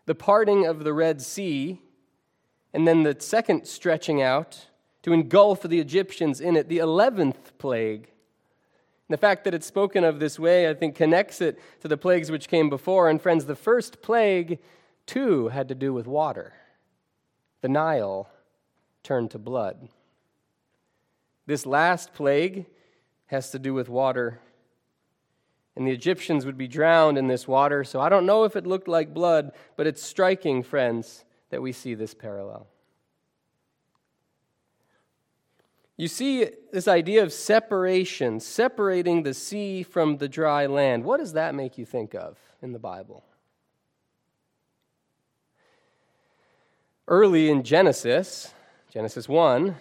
The 0.07 0.15
parting 0.15 0.67
of 0.67 0.85
the 0.85 0.93
Red 0.95 1.21
Sea, 1.21 1.81
and 2.75 2.87
then 2.87 3.05
the 3.05 3.17
second 3.19 3.67
stretching 3.67 4.21
out 4.21 4.67
to 5.03 5.13
engulf 5.13 5.63
the 5.63 5.79
Egyptians 5.79 6.41
in 6.41 6.57
it, 6.57 6.69
the 6.69 6.79
11th 6.79 7.57
plague. 7.57 8.11
And 9.09 9.15
The 9.15 9.19
fact 9.19 9.45
that 9.45 9.55
it's 9.55 9.67
spoken 9.67 10.03
of 10.03 10.19
this 10.19 10.39
way, 10.39 10.69
I 10.69 10.75
think, 10.75 10.97
connects 10.97 11.41
it 11.41 11.59
to 11.81 11.89
the 11.89 11.97
plagues 11.97 12.31
which 12.31 12.49
came 12.49 12.69
before. 12.69 13.09
And 13.09 13.23
friends, 13.23 13.45
the 13.45 13.55
first 13.55 14.03
plague, 14.03 14.59
too, 15.07 15.49
had 15.49 15.69
to 15.69 15.75
do 15.75 15.95
with 15.95 16.07
water 16.07 16.53
the 17.61 17.69
Nile 17.69 18.29
turned 19.03 19.31
to 19.31 19.39
blood. 19.39 19.89
This 21.47 21.65
last 21.65 22.13
plague 22.13 22.67
has 23.27 23.51
to 23.53 23.59
do 23.59 23.73
with 23.73 23.89
water. 23.89 24.39
And 25.75 25.87
the 25.87 25.93
Egyptians 25.93 26.45
would 26.45 26.59
be 26.59 26.69
drowned 26.69 27.17
in 27.17 27.27
this 27.27 27.49
water. 27.49 27.83
So 27.83 28.01
I 28.01 28.11
don't 28.11 28.27
know 28.27 28.45
if 28.45 28.55
it 28.55 28.67
looked 28.67 28.87
like 28.87 29.15
blood, 29.15 29.53
but 29.77 29.87
it's 29.87 30.03
striking, 30.03 30.63
friends, 30.63 31.25
that 31.55 31.63
we 31.63 31.71
see 31.71 31.95
this 31.95 32.15
parallel. 32.15 32.67
You 35.97 36.09
see 36.09 36.49
this 36.73 36.89
idea 36.89 37.23
of 37.23 37.33
separation, 37.33 38.41
separating 38.41 39.23
the 39.23 39.35
sea 39.35 39.85
from 39.85 40.17
the 40.17 40.29
dry 40.29 40.67
land. 40.67 41.05
What 41.05 41.19
does 41.19 41.35
that 41.35 41.55
make 41.55 41.79
you 41.79 41.85
think 41.85 42.13
of 42.13 42.37
in 42.61 42.73
the 42.73 42.81
Bible? 42.81 43.25
Early 47.07 47.49
in 47.49 47.63
Genesis, 47.63 48.53
Genesis 48.91 49.29
1, 49.29 49.77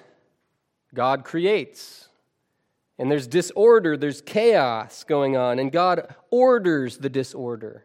God 0.94 1.26
creates. 1.26 2.08
And 3.00 3.10
there's 3.10 3.26
disorder, 3.26 3.98
there's 3.98 4.22
chaos 4.22 5.04
going 5.04 5.36
on, 5.36 5.58
and 5.58 5.72
God 5.72 6.14
orders 6.30 7.00
the 7.00 7.10
disorder. 7.10 7.84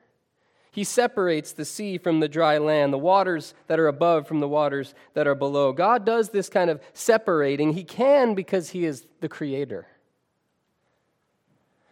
He 0.78 0.84
separates 0.84 1.50
the 1.50 1.64
sea 1.64 1.98
from 1.98 2.20
the 2.20 2.28
dry 2.28 2.58
land, 2.58 2.92
the 2.92 2.98
waters 2.98 3.52
that 3.66 3.80
are 3.80 3.88
above 3.88 4.28
from 4.28 4.38
the 4.38 4.46
waters 4.46 4.94
that 5.14 5.26
are 5.26 5.34
below. 5.34 5.72
God 5.72 6.06
does 6.06 6.28
this 6.28 6.48
kind 6.48 6.70
of 6.70 6.80
separating. 6.92 7.72
He 7.72 7.82
can 7.82 8.36
because 8.36 8.70
He 8.70 8.84
is 8.84 9.04
the 9.20 9.28
Creator. 9.28 9.88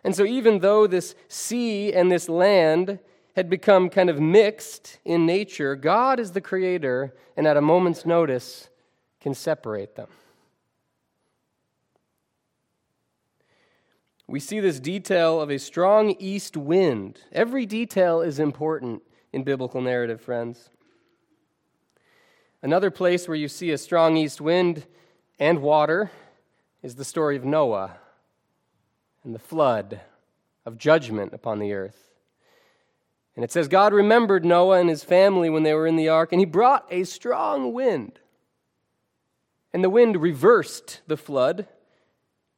And 0.04 0.14
so, 0.14 0.24
even 0.24 0.60
though 0.60 0.86
this 0.86 1.16
sea 1.26 1.92
and 1.92 2.12
this 2.12 2.28
land 2.28 3.00
had 3.34 3.50
become 3.50 3.90
kind 3.90 4.08
of 4.08 4.20
mixed 4.20 5.00
in 5.04 5.26
nature, 5.26 5.74
God 5.74 6.20
is 6.20 6.30
the 6.30 6.40
creator, 6.40 7.12
and 7.36 7.44
at 7.44 7.56
a 7.56 7.60
moment's 7.60 8.06
notice 8.06 8.68
can 9.20 9.34
separate 9.34 9.96
them. 9.96 10.06
We 14.28 14.40
see 14.40 14.58
this 14.58 14.80
detail 14.80 15.40
of 15.40 15.50
a 15.50 15.58
strong 15.58 16.16
east 16.18 16.56
wind. 16.56 17.20
Every 17.30 17.64
detail 17.64 18.20
is 18.20 18.40
important 18.40 19.02
in 19.32 19.44
biblical 19.44 19.80
narrative, 19.80 20.20
friends. 20.20 20.70
Another 22.60 22.90
place 22.90 23.28
where 23.28 23.36
you 23.36 23.46
see 23.46 23.70
a 23.70 23.78
strong 23.78 24.16
east 24.16 24.40
wind 24.40 24.86
and 25.38 25.62
water 25.62 26.10
is 26.82 26.96
the 26.96 27.04
story 27.04 27.36
of 27.36 27.44
Noah 27.44 27.98
and 29.22 29.34
the 29.34 29.38
flood 29.38 30.00
of 30.64 30.76
judgment 30.78 31.32
upon 31.32 31.60
the 31.60 31.72
earth. 31.72 32.10
And 33.36 33.44
it 33.44 33.52
says, 33.52 33.68
God 33.68 33.92
remembered 33.92 34.44
Noah 34.44 34.80
and 34.80 34.88
his 34.88 35.04
family 35.04 35.50
when 35.50 35.62
they 35.62 35.74
were 35.74 35.86
in 35.86 35.96
the 35.96 36.08
ark, 36.08 36.32
and 36.32 36.40
he 36.40 36.46
brought 36.46 36.86
a 36.90 37.04
strong 37.04 37.72
wind. 37.72 38.18
And 39.72 39.84
the 39.84 39.90
wind 39.90 40.16
reversed 40.16 41.02
the 41.06 41.18
flood 41.18 41.68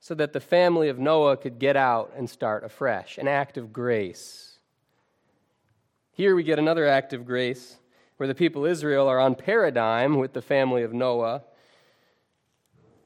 so 0.01 0.15
that 0.15 0.33
the 0.33 0.41
family 0.41 0.89
of 0.89 0.99
Noah 0.99 1.37
could 1.37 1.59
get 1.59 1.77
out 1.77 2.13
and 2.17 2.29
start 2.29 2.65
afresh, 2.65 3.19
an 3.19 3.29
act 3.29 3.57
of 3.57 3.73
grace. 3.73 4.59
Here 6.13 6.35
we 6.35 6.43
get 6.43 6.59
another 6.59 6.87
act 6.87 7.13
of 7.13 7.27
grace 7.27 7.79
where 8.17 8.27
the 8.27 8.35
people 8.35 8.65
of 8.65 8.71
Israel 8.71 9.09
are 9.09 9.21
on 9.21 9.35
paradigm 9.35 10.19
with 10.19 10.33
the 10.33 10.43
family 10.43 10.83
of 10.83 10.93
Noah, 10.93 11.43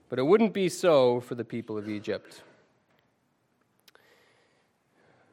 but 0.08 0.18
it 0.18 0.22
wouldn't 0.22 0.52
be 0.52 0.68
so 0.68 1.20
for 1.20 1.34
the 1.34 1.44
people 1.44 1.78
of 1.78 1.88
Egypt. 1.88 2.42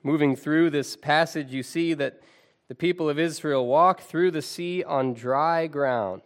Moving 0.03 0.35
through 0.35 0.69
this 0.69 0.95
passage, 0.95 1.51
you 1.51 1.63
see 1.63 1.93
that 1.93 2.21
the 2.69 2.75
people 2.75 3.09
of 3.09 3.19
Israel 3.19 3.65
walk 3.65 4.01
through 4.01 4.31
the 4.31 4.41
sea 4.41 4.83
on 4.83 5.13
dry 5.13 5.67
ground. 5.67 6.21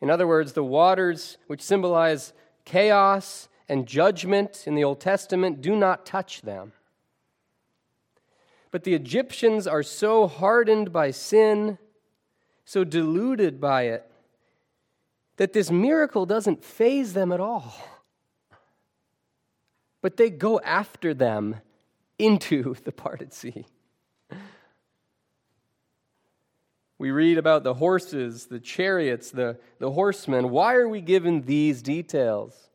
In 0.00 0.10
other 0.10 0.26
words, 0.26 0.52
the 0.52 0.62
waters 0.62 1.38
which 1.46 1.62
symbolize 1.62 2.32
chaos 2.64 3.48
and 3.68 3.86
judgment 3.86 4.64
in 4.66 4.74
the 4.74 4.84
Old 4.84 5.00
Testament 5.00 5.60
do 5.60 5.76
not 5.76 6.04
touch 6.04 6.42
them. 6.42 6.72
But 8.70 8.84
the 8.84 8.94
Egyptians 8.94 9.66
are 9.66 9.82
so 9.82 10.26
hardened 10.26 10.92
by 10.92 11.10
sin, 11.10 11.78
so 12.64 12.84
deluded 12.84 13.60
by 13.60 13.82
it, 13.82 14.10
that 15.36 15.52
this 15.52 15.70
miracle 15.70 16.26
doesn't 16.26 16.64
faze 16.64 17.12
them 17.12 17.32
at 17.32 17.40
all. 17.40 17.74
but 20.00 20.18
they 20.18 20.28
go 20.28 20.60
after 20.60 21.14
them 21.14 21.56
into 22.18 22.74
the 22.84 22.92
parted 22.92 23.32
sea. 23.32 23.64
We 26.98 27.10
read 27.10 27.38
about 27.38 27.64
the 27.64 27.74
horses, 27.74 28.46
the 28.46 28.60
chariots, 28.60 29.30
the, 29.30 29.58
the 29.78 29.90
horsemen. 29.90 30.50
Why 30.50 30.74
are 30.74 30.88
we 30.88 31.00
given 31.00 31.42
these 31.42 31.82
details? 31.82 32.70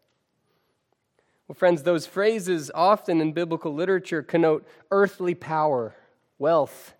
Well, 1.49 1.55
friends, 1.55 1.81
those 1.81 2.05
phrases 2.05 2.69
often 2.75 3.19
in 3.19 3.33
biblical 3.33 3.73
literature 3.73 4.21
connote 4.21 4.67
earthly 4.91 5.33
power, 5.33 5.95
wealth, 6.37 6.93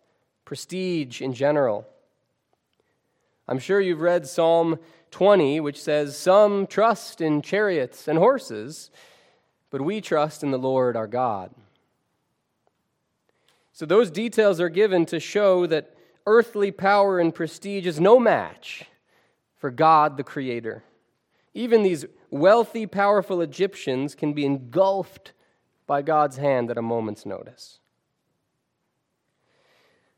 prestige 0.44 1.22
in 1.22 1.36
general. 1.36 1.86
I'm 3.48 3.60
sure 3.60 3.80
you've 3.80 4.02
read 4.02 4.28
Psalm 4.28 4.80
20, 5.12 5.60
which 5.60 5.80
says, 5.80 6.18
Some 6.18 6.66
trust 6.66 7.22
in 7.22 7.44
chariots 7.44 8.08
and 8.08 8.18
horses, 8.18 8.90
but 9.70 9.82
we 9.82 10.02
trust 10.02 10.42
in 10.42 10.50
the 10.50 10.58
Lord 10.58 10.98
our 10.98 11.06
God. 11.06 11.52
So 13.72 13.86
those 13.86 14.10
details 14.10 14.60
are 14.60 14.70
given 14.70 15.06
to 15.06 15.20
show 15.20 15.68
that 15.68 15.96
earthly 16.26 16.72
power 16.72 17.20
and 17.20 17.36
prestige 17.36 17.86
is 17.86 18.00
no 18.00 18.18
match 18.18 18.86
for 19.58 19.70
God 19.70 20.18
the 20.18 20.24
Creator. 20.24 20.84
Even 21.54 21.84
these 21.84 22.06
wealthy, 22.30 22.86
powerful 22.86 23.42
Egyptians 23.42 24.16
can 24.16 24.34
be 24.34 24.46
engulfed 24.46 25.34
by 25.88 26.02
God's 26.02 26.38
hand 26.38 26.70
at 26.70 26.78
a 26.78 26.82
moment's 26.82 27.26
notice. 27.26 27.80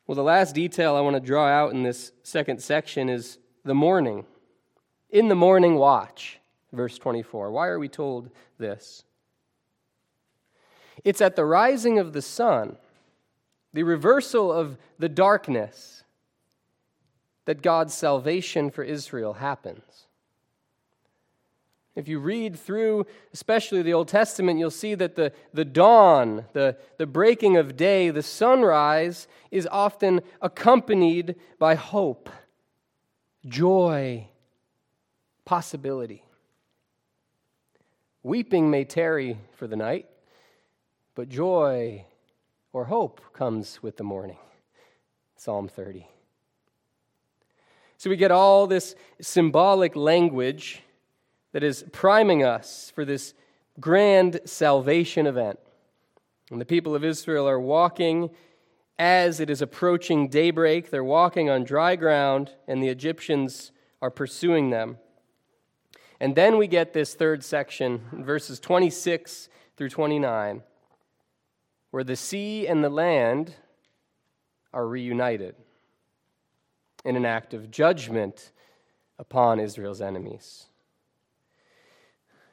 Well, 0.06 0.15
the 0.15 0.24
last 0.24 0.53
detail 0.56 0.96
I 0.96 1.01
want 1.01 1.15
to 1.15 1.22
draw 1.22 1.48
out 1.48 1.72
in 1.72 1.84
this 1.84 2.12
second 2.24 2.62
section 2.62 3.08
is 3.08 3.38
the 3.63 3.75
morning. 3.75 4.25
In 5.10 5.30
the 5.30 5.36
morning 5.36 5.75
watch, 5.75 6.39
verse 6.74 6.98
24. 6.98 7.51
Why 7.51 7.68
are 7.68 7.80
we 7.80 7.88
told 7.88 8.30
this? 8.58 9.03
It's 11.03 11.22
at 11.22 11.36
the 11.36 11.46
rising 11.46 12.00
of 12.00 12.13
the 12.13 12.22
sun, 12.22 12.77
the 13.74 13.84
reversal 13.84 14.51
of 14.51 14.77
the 15.00 15.10
darkness, 15.10 16.03
that 17.46 17.62
God's 17.62 17.94
salvation 17.94 18.70
for 18.70 18.84
Israel 18.84 19.34
happens. 19.34 20.08
If 21.96 22.08
you 22.08 22.20
read 22.20 22.58
through, 22.58 23.06
especially 23.34 23.82
the 23.82 23.94
Old 23.94 24.08
Testament, 24.08 24.60
you'll 24.60 24.72
see 24.72 24.96
that 24.96 25.16
the, 25.16 25.34
the 25.54 25.66
dawn, 25.66 26.46
the, 26.54 26.78
the 26.98 27.06
breaking 27.06 27.58
of 27.58 27.76
day, 27.76 28.10
the 28.10 28.24
sunrise 28.24 29.28
is 29.52 29.68
often 29.70 30.22
accompanied 30.42 31.36
by 31.60 31.76
hope, 31.76 32.30
joy, 33.46 34.28
possibility. 35.44 36.24
Weeping 38.24 38.70
may 38.70 38.86
tarry 38.86 39.38
for 39.56 39.68
the 39.68 39.76
night, 39.76 40.08
but 41.14 41.28
joy 41.28 42.06
or 42.72 42.86
hope 42.86 43.22
comes 43.34 43.84
with 43.84 43.98
the 43.98 44.04
morning. 44.04 44.38
Psalm 45.36 45.68
30. 45.68 46.08
So 47.98 48.10
we 48.10 48.16
get 48.16 48.32
all 48.32 48.66
this 48.66 48.96
symbolic 49.20 49.96
language 49.96 50.82
that 51.51 51.63
is 51.63 51.84
priming 51.91 52.43
us 52.43 52.91
for 52.93 53.05
this 53.05 53.34
grand 53.79 54.39
salvation 54.46 55.27
event. 55.27 55.60
And 56.50 56.60
the 56.60 56.65
people 56.65 56.96
of 56.96 57.03
Israel 57.03 57.48
are 57.48 57.60
walking 57.60 58.29
as 59.00 59.39
it 59.39 59.50
is 59.50 59.62
approaching 59.62 60.27
daybreak. 60.27 60.89
They're 60.89 61.03
walking 61.03 61.50
on 61.50 61.63
dry 61.63 61.96
ground, 61.96 62.51
and 62.67 62.84
the 62.84 62.89
Egyptians 62.89 63.72
are 64.01 64.12
pursuing 64.12 64.70
them. 64.70 64.98
And 66.20 66.36
then 66.36 66.58
we 66.58 66.67
get 66.67 66.93
this 66.93 67.15
third 67.15 67.43
section, 67.43 68.01
verses 68.13 68.60
26 68.60 69.50
through 69.75 69.89
29, 69.89 70.62
where 71.89 72.03
the 72.03 72.15
sea 72.15 72.67
and 72.67 72.84
the 72.84 72.89
land 72.89 73.55
are 74.72 74.88
reunited 74.88 75.55
in 77.03 77.15
an 77.15 77.25
act 77.25 77.53
of 77.53 77.72
judgment 77.72 78.51
upon 79.18 79.59
Israel's 79.59 80.01
enemies. 80.01 80.68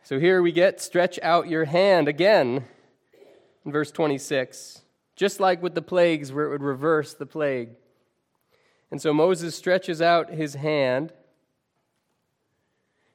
So 0.08 0.18
here 0.18 0.40
we 0.40 0.52
get 0.52 0.80
stretch 0.80 1.18
out 1.22 1.50
your 1.50 1.66
hand 1.66 2.08
again 2.08 2.64
in 3.66 3.70
verse 3.70 3.90
26, 3.90 4.80
just 5.16 5.38
like 5.38 5.62
with 5.62 5.74
the 5.74 5.82
plagues 5.82 6.32
where 6.32 6.46
it 6.46 6.48
would 6.48 6.62
reverse 6.62 7.12
the 7.12 7.26
plague. 7.26 7.72
And 8.90 9.02
so 9.02 9.12
Moses 9.12 9.54
stretches 9.54 10.00
out 10.00 10.30
his 10.30 10.54
hand, 10.54 11.12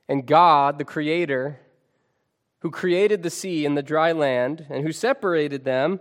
and 0.08 0.28
God, 0.28 0.78
the 0.78 0.86
Creator, 0.86 1.60
who 2.60 2.70
created 2.70 3.24
the 3.24 3.32
sea 3.32 3.66
and 3.66 3.76
the 3.76 3.82
dry 3.82 4.12
land 4.12 4.68
and 4.70 4.86
who 4.86 4.92
separated 4.92 5.64
them, 5.64 6.00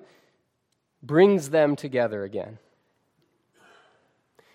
brings 1.02 1.48
them 1.48 1.74
together 1.74 2.22
again. 2.22 2.58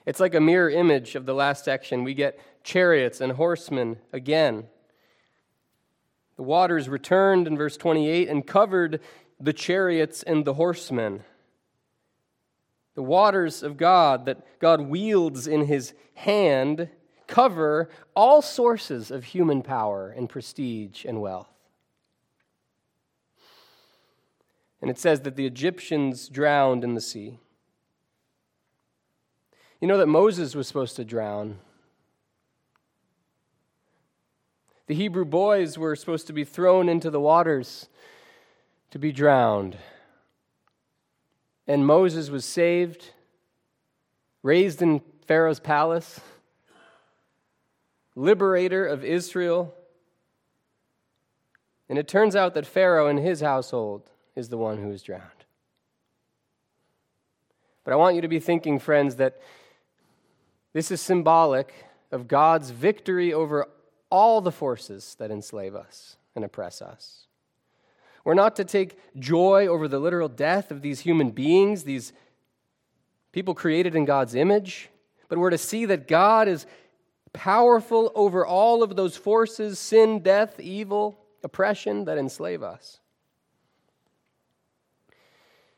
It's 0.05 0.19
like 0.19 0.35
a 0.35 0.39
mirror 0.39 0.69
image 0.69 1.15
of 1.15 1.25
the 1.25 1.33
last 1.33 1.65
section. 1.65 2.03
We 2.03 2.13
get 2.13 2.39
chariots 2.63 3.21
and 3.21 3.31
horsemen 3.31 3.97
again. 4.13 4.67
The 6.37 6.43
waters 6.43 6.87
returned 6.87 7.47
in 7.47 7.57
verse 7.57 7.77
28 7.77 8.29
and 8.29 8.45
covered 8.45 9.01
the 9.39 9.53
chariots 9.53 10.23
and 10.23 10.45
the 10.45 10.53
horsemen. 10.53 11.23
The 12.95 13.03
waters 13.03 13.63
of 13.63 13.77
God 13.77 14.25
that 14.25 14.59
God 14.59 14.81
wields 14.81 15.47
in 15.47 15.65
his 15.65 15.93
hand 16.13 16.89
cover 17.27 17.89
all 18.15 18.41
sources 18.41 19.11
of 19.11 19.25
human 19.25 19.61
power 19.61 20.09
and 20.09 20.29
prestige 20.29 21.05
and 21.05 21.21
wealth. 21.21 21.49
And 24.81 24.91
it 24.91 24.99
says 24.99 25.21
that 25.21 25.35
the 25.35 25.45
Egyptians 25.45 26.29
drowned 26.29 26.83
in 26.83 26.93
the 26.93 27.01
sea. 27.01 27.39
You 29.81 29.87
know 29.87 29.97
that 29.97 30.07
Moses 30.07 30.55
was 30.55 30.67
supposed 30.67 30.95
to 30.95 31.05
drown 31.05 31.59
The 34.87 34.95
Hebrew 34.95 35.25
boys 35.25 35.77
were 35.77 35.97
supposed 35.97 36.27
to 36.27 36.33
be 36.33 36.45
thrown 36.45 36.87
into 36.87 37.09
the 37.09 37.19
waters 37.19 37.87
to 38.91 38.97
be 38.97 39.11
drowned. 39.11 39.77
And 41.67 41.85
Moses 41.85 42.29
was 42.29 42.45
saved, 42.45 43.11
raised 44.43 44.81
in 44.81 45.01
Pharaoh's 45.25 45.59
palace, 45.59 46.21
liberator 48.15 48.87
of 48.87 49.03
Israel. 49.03 49.73
And 51.89 51.99
it 51.99 52.07
turns 52.07 52.33
out 52.33 52.53
that 52.53 52.65
Pharaoh 52.65 53.07
and 53.07 53.19
his 53.19 53.41
household 53.41 54.09
is 54.37 54.47
the 54.47 54.57
one 54.57 54.77
who 54.77 54.91
is 54.91 55.03
drowned. 55.03 55.23
But 57.83 57.91
I 57.91 57.97
want 57.97 58.15
you 58.15 58.21
to 58.21 58.27
be 58.29 58.39
thinking, 58.39 58.79
friends, 58.79 59.17
that 59.17 59.41
this 60.71 60.91
is 60.91 61.01
symbolic 61.01 61.73
of 62.09 62.29
God's 62.29 62.69
victory 62.69 63.33
over 63.33 63.67
all 64.09 64.41
the 64.41 64.51
forces 64.51 65.15
that 65.19 65.31
enslave 65.31 65.75
us 65.75 66.17
and 66.35 66.45
oppress 66.45 66.81
us. 66.81 67.27
We're 68.23 68.33
not 68.33 68.55
to 68.57 68.65
take 68.65 68.99
joy 69.17 69.67
over 69.67 69.87
the 69.87 69.99
literal 69.99 70.27
death 70.27 70.71
of 70.71 70.81
these 70.81 70.99
human 70.99 71.31
beings, 71.31 71.83
these 71.83 72.11
people 73.31 73.53
created 73.53 73.95
in 73.95 74.05
God's 74.05 74.35
image, 74.35 74.89
but 75.29 75.37
we're 75.37 75.49
to 75.49 75.57
see 75.57 75.85
that 75.85 76.07
God 76.07 76.47
is 76.47 76.65
powerful 77.33 78.11
over 78.15 78.45
all 78.45 78.83
of 78.83 78.95
those 78.95 79.15
forces 79.15 79.79
sin, 79.79 80.19
death, 80.19 80.59
evil, 80.59 81.19
oppression 81.43 82.05
that 82.05 82.17
enslave 82.17 82.63
us. 82.63 82.99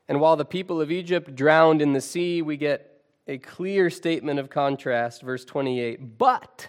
And 0.08 0.20
while 0.20 0.36
the 0.36 0.46
people 0.46 0.82
of 0.82 0.92
Egypt 0.92 1.36
drowned 1.36 1.84
in 1.84 1.94
the 1.94 2.02
sea, 2.02 2.42
we 2.42 2.58
get 2.58 3.04
a 3.28 3.38
clear 3.38 3.92
statement 3.92 4.40
of 4.40 4.50
contrast, 4.50 5.22
verse 5.22 5.46
28. 5.46 6.18
But 6.18 6.68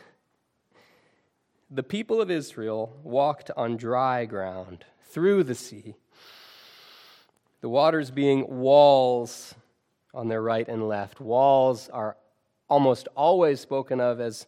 the 1.70 1.82
people 1.82 2.20
of 2.20 2.30
Israel 2.30 2.98
walked 3.04 3.50
on 3.56 3.76
dry 3.76 4.24
ground 4.24 4.84
through 5.10 5.44
the 5.44 5.54
sea, 5.54 5.94
the 7.60 7.68
waters 7.68 8.10
being 8.10 8.58
walls 8.58 9.54
on 10.12 10.28
their 10.28 10.42
right 10.42 10.66
and 10.66 10.88
left. 10.88 11.20
Walls 11.20 11.88
are 11.90 12.16
almost 12.68 13.06
always 13.14 13.60
spoken 13.60 14.00
of 14.00 14.20
as 14.20 14.46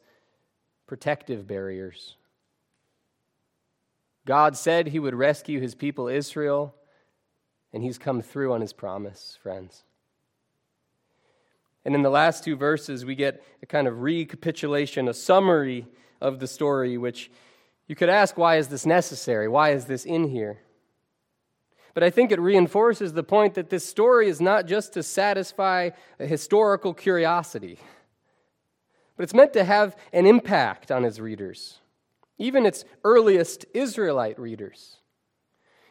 protective 0.87 1.47
barriers. 1.47 2.17
God 4.27 4.57
said 4.57 4.89
he 4.89 4.99
would 4.99 5.15
rescue 5.15 5.61
his 5.61 5.75
people 5.75 6.09
Israel, 6.09 6.75
and 7.73 7.83
he's 7.83 7.99
come 7.99 8.21
through 8.21 8.53
on 8.53 8.61
his 8.61 8.73
promise, 8.73 9.39
friends. 9.43 9.85
And 11.85 11.95
in 11.95 12.03
the 12.03 12.11
last 12.11 12.45
two 12.45 12.57
verses, 12.57 13.05
we 13.05 13.15
get 13.15 13.43
a 13.63 13.67
kind 13.67 13.89
of 13.89 14.03
recapitulation, 14.03 15.09
a 15.09 15.15
summary 15.15 15.87
of 16.23 16.39
the 16.39 16.47
story, 16.47 16.97
which 16.97 17.31
you 17.89 17.95
could 17.95 18.09
ask, 18.09 18.39
why 18.39 18.57
is 18.57 18.69
this 18.69 18.87
necessary? 18.87 19.49
Why 19.49 19.71
is 19.71 19.85
this 19.85 20.05
in 20.05 20.29
here? 20.29 20.61
But 21.95 22.03
I 22.03 22.11
think 22.11 22.33
it 22.33 22.41
reinforces 22.41 23.13
the 23.13 23.23
point 23.23 23.55
that 23.55 23.69
this 23.69 23.85
story 23.85 24.29
is 24.29 24.41
not 24.41 24.67
just 24.67 24.95
to 24.95 25.03
satisfy 25.03 25.91
a 26.19 26.27
historical 26.27 26.95
curiosity, 26.95 27.79
but 29.17 29.25
it's 29.25 29.35
meant 29.35 29.53
to 29.53 29.65
have 29.65 29.97
an 30.13 30.25
impact 30.25 30.91
on 30.91 31.05
its 31.05 31.19
readers, 31.19 31.81
even 32.39 32.65
its 32.65 32.85
earliest 33.05 33.67
Israelite 33.75 34.39
readers. 34.39 34.97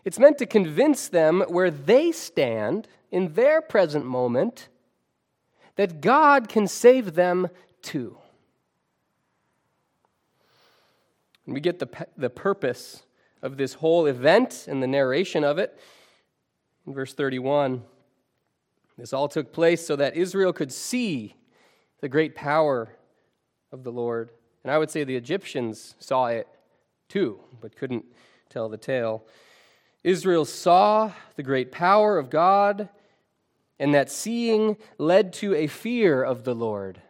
It's 0.03 0.17
meant 0.17 0.39
to 0.39 0.47
convince 0.47 1.07
them 1.07 1.41
where 1.47 1.69
they 1.69 2.11
stand 2.11 2.87
in 3.11 3.33
their 3.33 3.61
present 3.61 4.05
moment 4.05 4.69
that 5.75 6.01
God 6.01 6.49
can 6.49 6.67
save 6.67 7.13
them 7.13 7.49
too. 7.83 8.17
And 11.51 11.55
we 11.55 11.59
get 11.59 11.79
the, 11.79 12.07
the 12.15 12.29
purpose 12.29 13.03
of 13.41 13.57
this 13.57 13.73
whole 13.73 14.05
event 14.05 14.67
and 14.69 14.81
the 14.81 14.87
narration 14.87 15.43
of 15.43 15.57
it 15.57 15.77
in 16.87 16.93
verse 16.93 17.13
31. 17.13 17.83
This 18.97 19.11
all 19.11 19.27
took 19.27 19.51
place 19.51 19.85
so 19.85 19.97
that 19.97 20.15
Israel 20.15 20.53
could 20.53 20.71
see 20.71 21.35
the 21.99 22.07
great 22.07 22.35
power 22.35 22.95
of 23.73 23.83
the 23.83 23.91
Lord. 23.91 24.31
And 24.63 24.71
I 24.71 24.77
would 24.77 24.89
say 24.89 25.03
the 25.03 25.17
Egyptians 25.17 25.95
saw 25.99 26.27
it 26.27 26.47
too, 27.09 27.41
but 27.59 27.75
couldn't 27.75 28.05
tell 28.49 28.69
the 28.69 28.77
tale. 28.77 29.25
Israel 30.05 30.45
saw 30.45 31.11
the 31.35 31.43
great 31.43 31.69
power 31.69 32.17
of 32.17 32.29
God, 32.29 32.87
and 33.77 33.93
that 33.93 34.09
seeing 34.09 34.77
led 34.97 35.33
to 35.33 35.53
a 35.55 35.67
fear 35.67 36.23
of 36.23 36.45
the 36.45 36.55
Lord, 36.55 37.01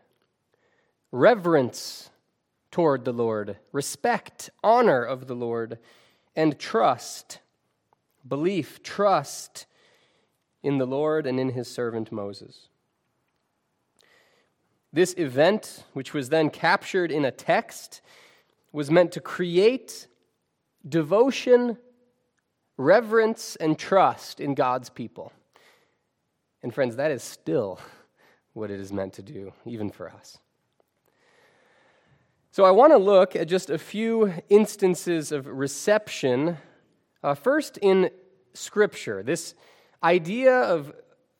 reverence 1.11 2.10
toward 2.71 3.05
the 3.05 3.11
Lord, 3.11 3.57
respect, 3.71 4.49
honor 4.63 5.03
of 5.03 5.27
the 5.27 5.35
Lord, 5.35 5.77
and 6.35 6.57
trust, 6.57 7.39
belief, 8.27 8.81
trust 8.81 9.65
in 10.63 10.77
the 10.77 10.87
Lord 10.87 11.27
and 11.27 11.39
in 11.39 11.49
his 11.49 11.67
servant 11.67 12.11
Moses. 12.11 12.69
This 14.93 15.13
event, 15.17 15.83
which 15.93 16.13
was 16.13 16.29
then 16.29 16.49
captured 16.49 17.11
in 17.11 17.25
a 17.25 17.31
text, 17.31 18.01
was 18.71 18.91
meant 18.91 19.11
to 19.13 19.21
create 19.21 20.07
devotion, 20.87 21.77
reverence, 22.77 23.55
and 23.57 23.77
trust 23.77 24.39
in 24.39 24.53
God's 24.53 24.89
people. 24.89 25.31
And, 26.63 26.73
friends, 26.73 26.95
that 26.97 27.11
is 27.11 27.23
still 27.23 27.79
what 28.53 28.69
it 28.69 28.79
is 28.79 28.91
meant 28.91 29.13
to 29.13 29.21
do, 29.21 29.53
even 29.65 29.89
for 29.89 30.09
us. 30.09 30.37
So, 32.53 32.65
I 32.65 32.71
want 32.71 32.91
to 32.91 32.97
look 32.97 33.33
at 33.37 33.47
just 33.47 33.69
a 33.69 33.77
few 33.77 34.33
instances 34.49 35.31
of 35.31 35.47
reception. 35.47 36.57
Uh, 37.23 37.33
first, 37.33 37.77
in 37.77 38.09
Scripture, 38.53 39.23
this 39.23 39.55
idea 40.03 40.53
of 40.53 40.91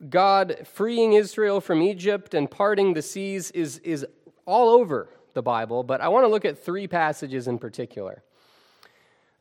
God 0.09 0.65
freeing 0.71 1.11
Israel 1.11 1.59
from 1.59 1.81
Egypt 1.81 2.33
and 2.33 2.49
parting 2.49 2.93
the 2.93 3.01
seas 3.01 3.51
is, 3.51 3.79
is 3.79 4.05
all 4.45 4.69
over 4.69 5.09
the 5.33 5.41
Bible, 5.41 5.83
but 5.83 5.99
I 5.99 6.07
want 6.07 6.23
to 6.23 6.29
look 6.29 6.45
at 6.45 6.57
three 6.57 6.87
passages 6.87 7.45
in 7.45 7.59
particular. 7.59 8.23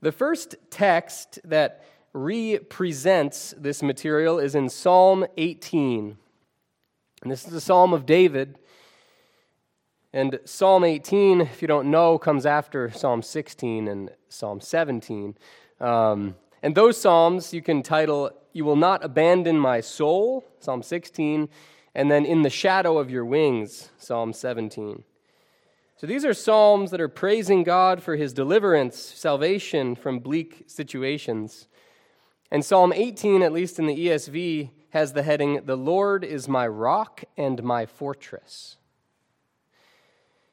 The 0.00 0.10
first 0.10 0.56
text 0.70 1.38
that 1.44 1.84
represents 2.12 3.54
this 3.56 3.80
material 3.80 4.40
is 4.40 4.56
in 4.56 4.70
Psalm 4.70 5.24
18. 5.36 6.16
And 7.22 7.30
this 7.30 7.44
is 7.44 7.52
the 7.52 7.60
Psalm 7.60 7.92
of 7.92 8.06
David. 8.06 8.58
And 10.12 10.40
Psalm 10.44 10.82
18, 10.82 11.40
if 11.40 11.62
you 11.62 11.68
don't 11.68 11.90
know, 11.90 12.18
comes 12.18 12.44
after 12.44 12.90
Psalm 12.90 13.22
16 13.22 13.86
and 13.86 14.10
Psalm 14.28 14.60
17. 14.60 15.36
Um, 15.80 16.34
and 16.62 16.74
those 16.74 17.00
Psalms 17.00 17.54
you 17.54 17.62
can 17.62 17.82
title 17.82 18.32
you 18.52 18.64
will 18.64 18.76
not 18.76 19.04
abandon 19.04 19.58
my 19.58 19.80
soul, 19.80 20.44
Psalm 20.58 20.82
16, 20.82 21.48
and 21.94 22.10
then 22.10 22.24
in 22.24 22.42
the 22.42 22.50
shadow 22.50 22.98
of 22.98 23.10
your 23.10 23.24
wings, 23.24 23.90
Psalm 23.98 24.32
17. 24.32 25.04
So 25.96 26.06
these 26.06 26.24
are 26.24 26.34
psalms 26.34 26.90
that 26.90 27.00
are 27.00 27.08
praising 27.08 27.62
God 27.62 28.02
for 28.02 28.16
his 28.16 28.32
deliverance, 28.32 28.96
salvation 28.96 29.94
from 29.94 30.18
bleak 30.18 30.64
situations. 30.66 31.68
And 32.50 32.64
Psalm 32.64 32.92
18, 32.92 33.42
at 33.42 33.52
least 33.52 33.78
in 33.78 33.86
the 33.86 34.06
ESV, 34.06 34.70
has 34.90 35.12
the 35.12 35.22
heading, 35.22 35.60
The 35.66 35.76
Lord 35.76 36.24
is 36.24 36.48
my 36.48 36.66
rock 36.66 37.22
and 37.36 37.62
my 37.62 37.86
fortress. 37.86 38.78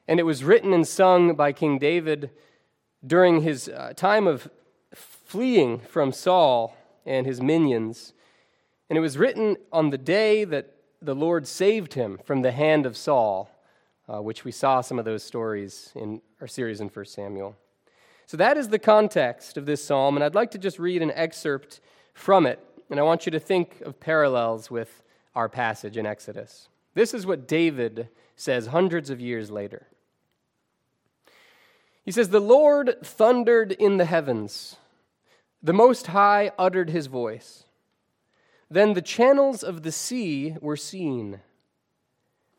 And 0.08 0.18
it 0.18 0.24
was 0.24 0.42
written 0.42 0.72
and 0.72 0.88
sung 0.88 1.34
by 1.34 1.52
King 1.52 1.78
David 1.78 2.30
during 3.06 3.42
his 3.42 3.68
uh, 3.68 3.92
time 3.94 4.26
of 4.26 4.50
fleeing 4.94 5.78
from 5.78 6.12
Saul 6.12 6.74
and 7.04 7.26
his 7.26 7.40
minions. 7.40 8.14
And 8.88 8.96
it 8.96 9.00
was 9.00 9.18
written 9.18 9.56
on 9.70 9.90
the 9.90 9.98
day 9.98 10.44
that 10.44 10.74
the 11.00 11.14
Lord 11.14 11.46
saved 11.46 11.94
him 11.94 12.18
from 12.24 12.42
the 12.42 12.52
hand 12.52 12.86
of 12.86 12.96
Saul, 12.96 13.50
uh, 14.08 14.20
which 14.22 14.44
we 14.44 14.50
saw 14.50 14.80
some 14.80 14.98
of 14.98 15.04
those 15.04 15.22
stories 15.22 15.92
in 15.94 16.22
our 16.40 16.46
series 16.46 16.80
in 16.80 16.88
1 16.88 17.04
Samuel. 17.04 17.54
So 18.26 18.36
that 18.36 18.56
is 18.56 18.68
the 18.68 18.78
context 18.78 19.56
of 19.56 19.66
this 19.66 19.84
psalm, 19.84 20.16
and 20.16 20.24
I'd 20.24 20.34
like 20.34 20.50
to 20.52 20.58
just 20.58 20.78
read 20.78 21.02
an 21.02 21.10
excerpt 21.12 21.80
from 22.14 22.46
it, 22.46 22.58
and 22.90 22.98
I 22.98 23.02
want 23.02 23.26
you 23.26 23.32
to 23.32 23.40
think 23.40 23.80
of 23.82 24.00
parallels 24.00 24.70
with 24.70 25.02
our 25.34 25.48
passage 25.48 25.96
in 25.96 26.04
Exodus. 26.04 26.68
This 26.94 27.14
is 27.14 27.26
what 27.26 27.46
David 27.46 28.08
says 28.36 28.66
hundreds 28.66 29.08
of 29.08 29.20
years 29.20 29.50
later. 29.50 29.86
He 32.08 32.12
says, 32.12 32.30
The 32.30 32.40
Lord 32.40 32.96
thundered 33.02 33.70
in 33.70 33.98
the 33.98 34.06
heavens. 34.06 34.76
The 35.62 35.74
Most 35.74 36.06
High 36.06 36.52
uttered 36.58 36.88
his 36.88 37.06
voice. 37.06 37.64
Then 38.70 38.94
the 38.94 39.02
channels 39.02 39.62
of 39.62 39.82
the 39.82 39.92
sea 39.92 40.56
were 40.62 40.74
seen. 40.74 41.40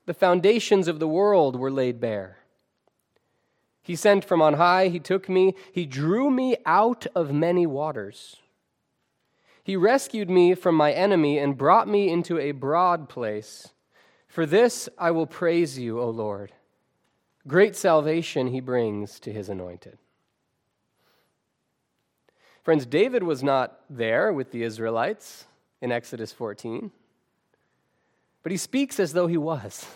The 0.05 0.13
foundations 0.13 0.87
of 0.87 0.99
the 0.99 1.07
world 1.07 1.55
were 1.55 1.71
laid 1.71 1.99
bare. 1.99 2.37
He 3.81 3.95
sent 3.95 4.23
from 4.23 4.39
on 4.39 4.53
high, 4.53 4.89
he 4.89 4.99
took 4.99 5.27
me, 5.27 5.55
he 5.71 5.87
drew 5.87 6.29
me 6.29 6.57
out 6.67 7.07
of 7.15 7.33
many 7.33 7.65
waters. 7.65 8.35
He 9.63 9.75
rescued 9.75 10.29
me 10.29 10.53
from 10.53 10.75
my 10.75 10.91
enemy 10.91 11.39
and 11.39 11.57
brought 11.57 11.87
me 11.87 12.07
into 12.11 12.37
a 12.37 12.51
broad 12.51 13.09
place. 13.09 13.69
For 14.27 14.45
this 14.45 14.89
I 14.95 15.09
will 15.09 15.25
praise 15.25 15.79
you, 15.79 15.99
O 15.99 16.07
Lord. 16.07 16.51
Great 17.49 17.75
salvation 17.75 18.47
he 18.47 18.59
brings 18.59 19.19
to 19.19 19.33
his 19.33 19.49
anointed. 19.49 19.97
Friends, 22.61 22.85
David 22.85 23.23
was 23.23 23.41
not 23.41 23.79
there 23.89 24.31
with 24.31 24.51
the 24.51 24.61
Israelites 24.61 25.45
in 25.81 25.91
Exodus 25.91 26.31
14, 26.31 26.91
but 28.43 28.51
he 28.51 28.57
speaks 28.57 28.99
as 28.99 29.13
though 29.13 29.25
he 29.25 29.37
was. 29.37 29.87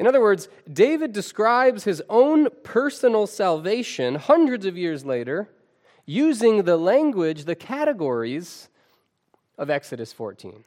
In 0.00 0.08
other 0.08 0.20
words, 0.20 0.48
David 0.70 1.12
describes 1.12 1.84
his 1.84 2.02
own 2.08 2.48
personal 2.64 3.28
salvation 3.28 4.16
hundreds 4.16 4.66
of 4.66 4.76
years 4.76 5.04
later 5.04 5.48
using 6.04 6.64
the 6.64 6.76
language, 6.76 7.44
the 7.44 7.54
categories 7.54 8.68
of 9.56 9.70
Exodus 9.70 10.12
14. 10.12 10.64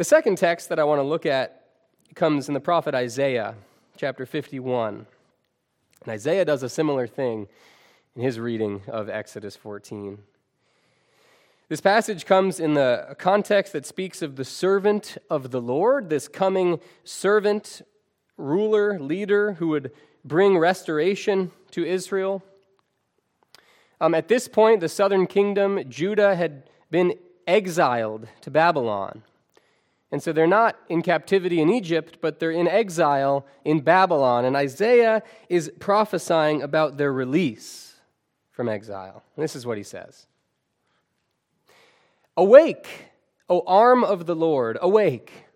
The 0.00 0.04
second 0.04 0.38
text 0.38 0.70
that 0.70 0.78
I 0.78 0.84
want 0.84 0.98
to 0.98 1.02
look 1.02 1.26
at 1.26 1.62
comes 2.14 2.48
in 2.48 2.54
the 2.54 2.60
prophet 2.60 2.94
Isaiah, 2.94 3.54
chapter 3.98 4.24
51. 4.24 5.04
And 6.04 6.10
Isaiah 6.10 6.46
does 6.46 6.62
a 6.62 6.70
similar 6.70 7.06
thing 7.06 7.48
in 8.16 8.22
his 8.22 8.40
reading 8.40 8.80
of 8.88 9.10
Exodus 9.10 9.56
14. 9.56 10.16
This 11.68 11.82
passage 11.82 12.24
comes 12.24 12.60
in 12.60 12.72
the 12.72 13.14
context 13.18 13.74
that 13.74 13.84
speaks 13.84 14.22
of 14.22 14.36
the 14.36 14.44
servant 14.46 15.18
of 15.28 15.50
the 15.50 15.60
Lord, 15.60 16.08
this 16.08 16.28
coming 16.28 16.80
servant, 17.04 17.82
ruler, 18.38 18.98
leader 18.98 19.52
who 19.52 19.68
would 19.68 19.92
bring 20.24 20.56
restoration 20.56 21.50
to 21.72 21.84
Israel. 21.84 22.42
Um, 24.00 24.14
at 24.14 24.28
this 24.28 24.48
point, 24.48 24.80
the 24.80 24.88
southern 24.88 25.26
kingdom, 25.26 25.78
Judah, 25.90 26.36
had 26.36 26.70
been 26.90 27.16
exiled 27.46 28.28
to 28.40 28.50
Babylon. 28.50 29.24
And 30.12 30.22
so 30.22 30.32
they're 30.32 30.46
not 30.46 30.76
in 30.88 31.02
captivity 31.02 31.60
in 31.60 31.70
Egypt, 31.70 32.18
but 32.20 32.40
they're 32.40 32.50
in 32.50 32.66
exile 32.66 33.46
in 33.64 33.80
Babylon. 33.80 34.44
And 34.44 34.56
Isaiah 34.56 35.22
is 35.48 35.70
prophesying 35.78 36.62
about 36.62 36.96
their 36.96 37.12
release 37.12 37.94
from 38.50 38.68
exile. 38.68 39.22
And 39.36 39.42
this 39.42 39.54
is 39.54 39.64
what 39.64 39.78
he 39.78 39.84
says 39.84 40.26
Awake, 42.36 43.06
O 43.48 43.62
arm 43.66 44.02
of 44.02 44.26
the 44.26 44.34
Lord, 44.34 44.78
awake. 44.80 45.46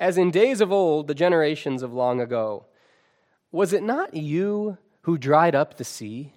As 0.00 0.16
in 0.16 0.30
days 0.30 0.60
of 0.60 0.72
old, 0.72 1.08
the 1.08 1.14
generations 1.14 1.82
of 1.82 1.92
long 1.92 2.20
ago. 2.20 2.64
Was 3.52 3.72
it 3.72 3.82
not 3.82 4.14
you 4.14 4.78
who 5.02 5.18
dried 5.18 5.54
up 5.54 5.76
the 5.76 5.84
sea? 5.84 6.32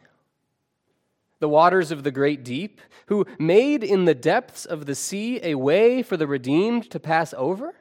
The 1.44 1.50
waters 1.50 1.92
of 1.92 2.06
the 2.06 2.10
great 2.10 2.42
deep, 2.42 2.80
who 3.08 3.26
made 3.38 3.84
in 3.84 4.06
the 4.06 4.16
depths 4.16 4.64
of 4.64 4.86
the 4.86 4.96
sea 4.96 5.42
a 5.44 5.56
way 5.56 6.02
for 6.02 6.16
the 6.16 6.26
redeemed 6.26 6.90
to 6.90 7.02
pass 7.02 7.34
over? 7.34 7.76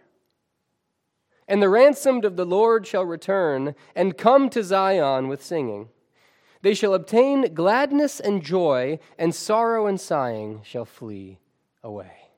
And 1.46 1.62
the 1.62 1.68
ransomed 1.68 2.24
of 2.24 2.34
the 2.34 2.44
Lord 2.44 2.88
shall 2.88 3.04
return 3.04 3.76
and 3.94 4.18
come 4.18 4.50
to 4.50 4.64
Zion 4.64 5.28
with 5.28 5.44
singing. 5.44 5.90
They 6.62 6.74
shall 6.74 6.92
obtain 6.92 7.54
gladness 7.54 8.18
and 8.18 8.42
joy, 8.42 8.98
and 9.16 9.32
sorrow 9.32 9.86
and 9.86 10.00
sighing 10.00 10.62
shall 10.64 10.84
flee 10.84 11.38
away. 11.84 12.30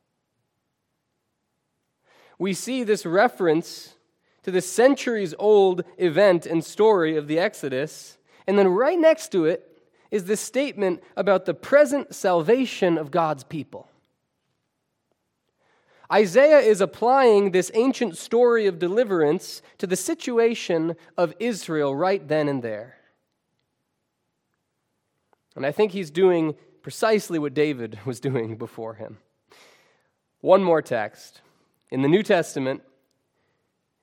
We 2.38 2.52
see 2.52 2.84
this 2.84 3.06
reference 3.06 3.94
to 4.42 4.50
the 4.50 4.60
centuries 4.60 5.34
old 5.38 5.84
event 5.96 6.44
and 6.44 6.62
story 6.62 7.16
of 7.16 7.28
the 7.28 7.38
Exodus 7.38 8.18
And 8.46 8.58
then 8.58 8.68
right 8.68 8.98
next 8.98 9.32
to 9.32 9.46
it 9.46 9.73
is 10.14 10.26
this 10.26 10.40
statement 10.40 11.02
about 11.16 11.44
the 11.44 11.52
present 11.52 12.14
salvation 12.14 12.96
of 12.98 13.10
God's 13.10 13.42
people. 13.42 13.88
Isaiah 16.12 16.60
is 16.60 16.80
applying 16.80 17.50
this 17.50 17.72
ancient 17.74 18.16
story 18.16 18.66
of 18.66 18.78
deliverance 18.78 19.60
to 19.78 19.88
the 19.88 19.96
situation 19.96 20.94
of 21.18 21.34
Israel 21.40 21.96
right 21.96 22.28
then 22.28 22.48
and 22.48 22.62
there. 22.62 22.94
And 25.56 25.66
I 25.66 25.72
think 25.72 25.90
he's 25.90 26.12
doing 26.12 26.54
precisely 26.80 27.40
what 27.40 27.52
David 27.52 27.98
was 28.06 28.20
doing 28.20 28.56
before 28.56 28.94
him. 28.94 29.18
One 30.40 30.62
more 30.62 30.80
text. 30.80 31.40
In 31.90 32.02
the 32.02 32.08
New 32.08 32.22
Testament, 32.22 32.82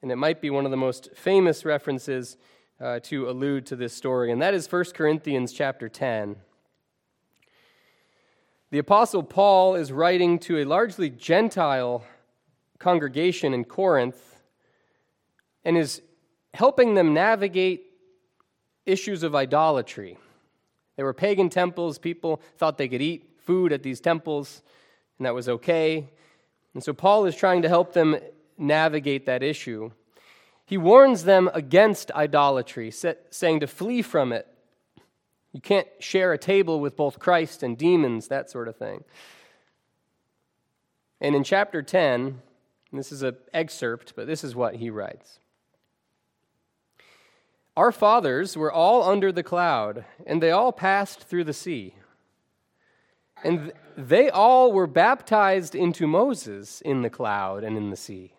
and 0.01 0.11
it 0.11 0.17
might 0.17 0.41
be 0.41 0.49
one 0.49 0.65
of 0.65 0.71
the 0.71 0.77
most 0.77 1.07
famous 1.15 1.63
references 1.63 2.35
uh, 2.81 2.99
to 2.99 3.29
allude 3.29 3.65
to 3.67 3.75
this 3.75 3.93
story, 3.93 4.31
and 4.31 4.41
that 4.41 4.53
is 4.53 4.71
1 4.71 4.85
Corinthians 4.95 5.53
chapter 5.53 5.87
10. 5.87 6.35
The 8.71 8.79
Apostle 8.79 9.21
Paul 9.21 9.75
is 9.75 9.91
writing 9.91 10.39
to 10.39 10.57
a 10.59 10.65
largely 10.65 11.09
Gentile 11.09 12.03
congregation 12.79 13.53
in 13.53 13.65
Corinth 13.65 14.37
and 15.63 15.77
is 15.77 16.01
helping 16.53 16.95
them 16.95 17.13
navigate 17.13 17.83
issues 18.85 19.21
of 19.21 19.35
idolatry. 19.35 20.17
There 20.95 21.05
were 21.05 21.13
pagan 21.13 21.49
temples, 21.49 21.99
people 21.99 22.41
thought 22.57 22.77
they 22.77 22.87
could 22.87 23.01
eat 23.01 23.29
food 23.37 23.71
at 23.71 23.83
these 23.83 23.99
temples, 23.99 24.63
and 25.19 25.25
that 25.25 25.35
was 25.35 25.47
okay. 25.47 26.09
And 26.73 26.83
so 26.83 26.93
Paul 26.93 27.25
is 27.25 27.35
trying 27.35 27.61
to 27.61 27.69
help 27.69 27.93
them 27.93 28.17
navigate 28.57 29.27
that 29.27 29.43
issue. 29.43 29.91
He 30.71 30.77
warns 30.77 31.25
them 31.25 31.51
against 31.53 32.11
idolatry, 32.11 32.91
saying 32.91 33.59
to 33.59 33.67
flee 33.67 34.01
from 34.01 34.31
it 34.31 34.47
you 35.51 35.59
can't 35.59 35.89
share 35.99 36.31
a 36.31 36.37
table 36.37 36.79
with 36.79 36.95
both 36.95 37.19
Christ 37.19 37.61
and 37.61 37.77
demons, 37.77 38.29
that 38.29 38.49
sort 38.49 38.69
of 38.69 38.77
thing. 38.77 39.03
And 41.19 41.35
in 41.35 41.43
chapter 41.43 41.81
10, 41.81 42.41
this 42.93 43.11
is 43.11 43.21
an 43.21 43.35
excerpt, 43.53 44.13
but 44.15 44.27
this 44.27 44.45
is 44.45 44.55
what 44.55 44.75
he 44.75 44.89
writes 44.89 45.39
Our 47.75 47.91
fathers 47.91 48.55
were 48.55 48.71
all 48.71 49.03
under 49.03 49.33
the 49.33 49.43
cloud, 49.43 50.05
and 50.25 50.41
they 50.41 50.51
all 50.51 50.71
passed 50.71 51.19
through 51.19 51.43
the 51.43 51.51
sea. 51.51 51.95
And 53.43 53.73
they 53.97 54.29
all 54.29 54.71
were 54.71 54.87
baptized 54.87 55.75
into 55.75 56.07
Moses 56.07 56.79
in 56.79 57.01
the 57.01 57.09
cloud 57.09 57.65
and 57.65 57.75
in 57.75 57.89
the 57.89 57.97
sea. 57.97 58.35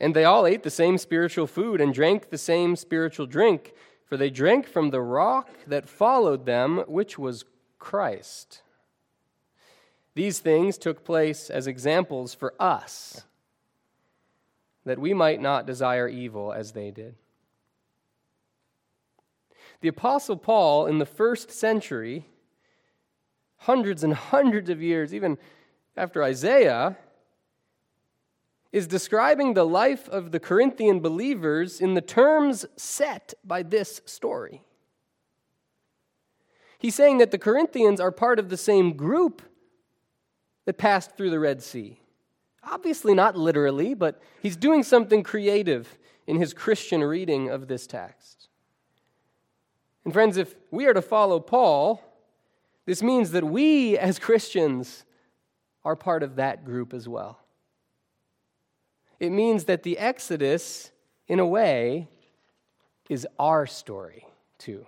And 0.00 0.16
they 0.16 0.24
all 0.24 0.46
ate 0.46 0.62
the 0.62 0.70
same 0.70 0.96
spiritual 0.96 1.46
food 1.46 1.80
and 1.80 1.92
drank 1.92 2.30
the 2.30 2.38
same 2.38 2.74
spiritual 2.74 3.26
drink 3.26 3.74
for 4.10 4.16
they 4.16 4.28
drank 4.28 4.66
from 4.66 4.90
the 4.90 5.00
rock 5.00 5.48
that 5.68 5.88
followed 5.88 6.44
them, 6.44 6.78
which 6.88 7.16
was 7.16 7.44
Christ. 7.78 8.62
These 10.16 10.40
things 10.40 10.76
took 10.76 11.04
place 11.04 11.48
as 11.48 11.68
examples 11.68 12.34
for 12.34 12.52
us, 12.58 13.22
that 14.84 14.98
we 14.98 15.14
might 15.14 15.40
not 15.40 15.64
desire 15.64 16.08
evil 16.08 16.52
as 16.52 16.72
they 16.72 16.90
did. 16.90 17.14
The 19.80 19.88
Apostle 19.88 20.36
Paul, 20.36 20.86
in 20.86 20.98
the 20.98 21.06
first 21.06 21.52
century, 21.52 22.26
hundreds 23.58 24.02
and 24.02 24.12
hundreds 24.12 24.68
of 24.68 24.82
years, 24.82 25.14
even 25.14 25.38
after 25.96 26.24
Isaiah, 26.24 26.98
is 28.72 28.86
describing 28.86 29.54
the 29.54 29.66
life 29.66 30.08
of 30.08 30.30
the 30.30 30.40
Corinthian 30.40 31.00
believers 31.00 31.80
in 31.80 31.94
the 31.94 32.00
terms 32.00 32.66
set 32.76 33.34
by 33.44 33.62
this 33.62 34.00
story. 34.04 34.62
He's 36.78 36.94
saying 36.94 37.18
that 37.18 37.30
the 37.30 37.38
Corinthians 37.38 38.00
are 38.00 38.12
part 38.12 38.38
of 38.38 38.48
the 38.48 38.56
same 38.56 38.92
group 38.92 39.42
that 40.66 40.78
passed 40.78 41.16
through 41.16 41.30
the 41.30 41.40
Red 41.40 41.62
Sea. 41.62 42.00
Obviously, 42.62 43.14
not 43.14 43.36
literally, 43.36 43.94
but 43.94 44.22
he's 44.40 44.56
doing 44.56 44.82
something 44.82 45.22
creative 45.22 45.98
in 46.26 46.36
his 46.36 46.54
Christian 46.54 47.02
reading 47.02 47.48
of 47.50 47.68
this 47.68 47.86
text. 47.86 48.48
And, 50.04 50.12
friends, 50.12 50.36
if 50.36 50.54
we 50.70 50.86
are 50.86 50.94
to 50.94 51.02
follow 51.02 51.40
Paul, 51.40 52.02
this 52.86 53.02
means 53.02 53.32
that 53.32 53.44
we 53.44 53.98
as 53.98 54.18
Christians 54.18 55.04
are 55.84 55.96
part 55.96 56.22
of 56.22 56.36
that 56.36 56.64
group 56.64 56.94
as 56.94 57.08
well. 57.08 57.40
It 59.20 59.30
means 59.30 59.64
that 59.64 59.82
the 59.82 59.98
Exodus, 59.98 60.90
in 61.28 61.38
a 61.38 61.46
way, 61.46 62.08
is 63.10 63.28
our 63.38 63.66
story 63.66 64.26
too. 64.58 64.86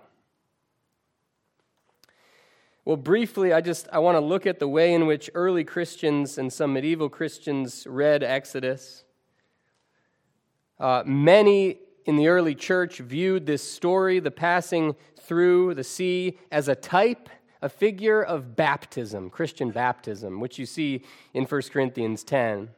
Well, 2.83 2.97
briefly, 2.97 3.53
I 3.53 3.61
just 3.61 3.87
I 3.93 3.99
want 3.99 4.15
to 4.15 4.19
look 4.19 4.45
at 4.45 4.59
the 4.59 4.67
way 4.67 4.93
in 4.93 5.05
which 5.05 5.29
early 5.35 5.63
Christians 5.63 6.37
and 6.37 6.51
some 6.51 6.73
medieval 6.73 7.09
Christians 7.09 7.87
read 7.87 8.23
Exodus. 8.23 9.05
Uh, 10.79 11.03
many 11.05 11.77
in 12.05 12.17
the 12.17 12.27
early 12.27 12.55
church 12.55 12.97
viewed 12.97 13.45
this 13.45 13.63
story, 13.63 14.19
the 14.19 14.31
passing 14.31 14.95
through 15.17 15.75
the 15.75 15.83
sea, 15.83 16.37
as 16.51 16.67
a 16.67 16.75
type, 16.75 17.29
a 17.61 17.69
figure 17.69 18.21
of 18.21 18.57
baptism, 18.57 19.29
Christian 19.29 19.71
baptism, 19.71 20.41
which 20.41 20.59
you 20.59 20.65
see 20.65 21.03
in 21.33 21.45
1 21.45 21.61
Corinthians 21.71 22.23
10. 22.25 22.69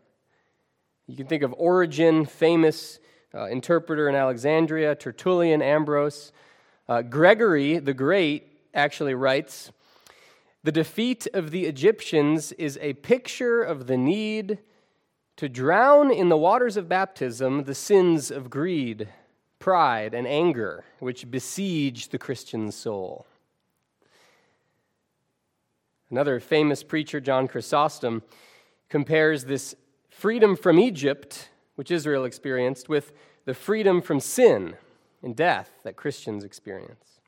You 1.08 1.16
can 1.16 1.28
think 1.28 1.44
of 1.44 1.54
Origen, 1.58 2.26
famous 2.26 3.00
uh, 3.34 3.46
interpreter 3.46 4.10
in 4.10 4.16
Alexandria, 4.16 4.96
Tertullian, 4.96 5.62
Ambrose. 5.62 6.32
Uh, 6.90 7.04
Gregory 7.04 7.78
the 7.78 7.94
Great 7.94 8.48
actually 8.74 9.14
writes 9.14 9.72
The 10.64 10.72
defeat 10.72 11.28
of 11.32 11.52
the 11.52 11.66
Egyptians 11.66 12.54
is 12.54 12.80
a 12.82 12.94
picture 12.94 13.62
of 13.62 13.86
the 13.86 13.98
need 13.98 14.60
to 15.36 15.48
drown 15.48 16.12
in 16.12 16.30
the 16.30 16.38
waters 16.38 16.76
of 16.76 16.90
baptism 16.90 17.66
the 17.66 17.76
sins 17.76 18.32
of 18.32 18.50
greed, 18.50 19.08
pride, 19.60 20.16
and 20.16 20.26
anger 20.26 20.86
which 21.00 21.30
besiege 21.30 22.10
the 22.10 22.18
Christian 22.18 22.72
soul. 22.72 23.28
Another 26.10 26.40
famous 26.40 26.82
preacher, 26.82 27.20
John 27.20 27.48
Chrysostom, 27.48 28.24
compares 28.90 29.46
this 29.46 29.76
freedom 30.16 30.56
from 30.56 30.80
Egypt, 30.80 31.50
which 31.76 31.92
Israel 31.92 32.24
experienced, 32.24 32.88
with 32.88 33.12
the 33.44 33.54
freedom 33.54 34.02
from 34.02 34.22
sin 34.22 34.76
and 35.22 35.36
death 35.36 35.70
that 35.84 35.98
Christians 35.98 36.46
experience. 36.46 37.20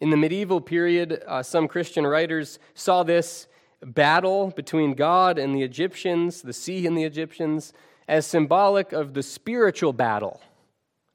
In 0.00 0.10
the 0.10 0.18
medieval 0.18 0.60
period, 0.60 1.22
uh, 1.26 1.42
some 1.42 1.66
Christian 1.66 2.06
writers 2.06 2.58
saw 2.74 3.02
this 3.02 3.46
battle 3.82 4.50
between 4.50 4.92
God 4.92 5.38
and 5.38 5.54
the 5.54 5.62
Egyptians, 5.62 6.42
the 6.42 6.52
sea 6.52 6.86
and 6.86 6.96
the 6.96 7.04
Egyptians, 7.04 7.72
as 8.06 8.26
symbolic 8.26 8.92
of 8.92 9.14
the 9.14 9.22
spiritual 9.22 9.94
battle 9.94 10.42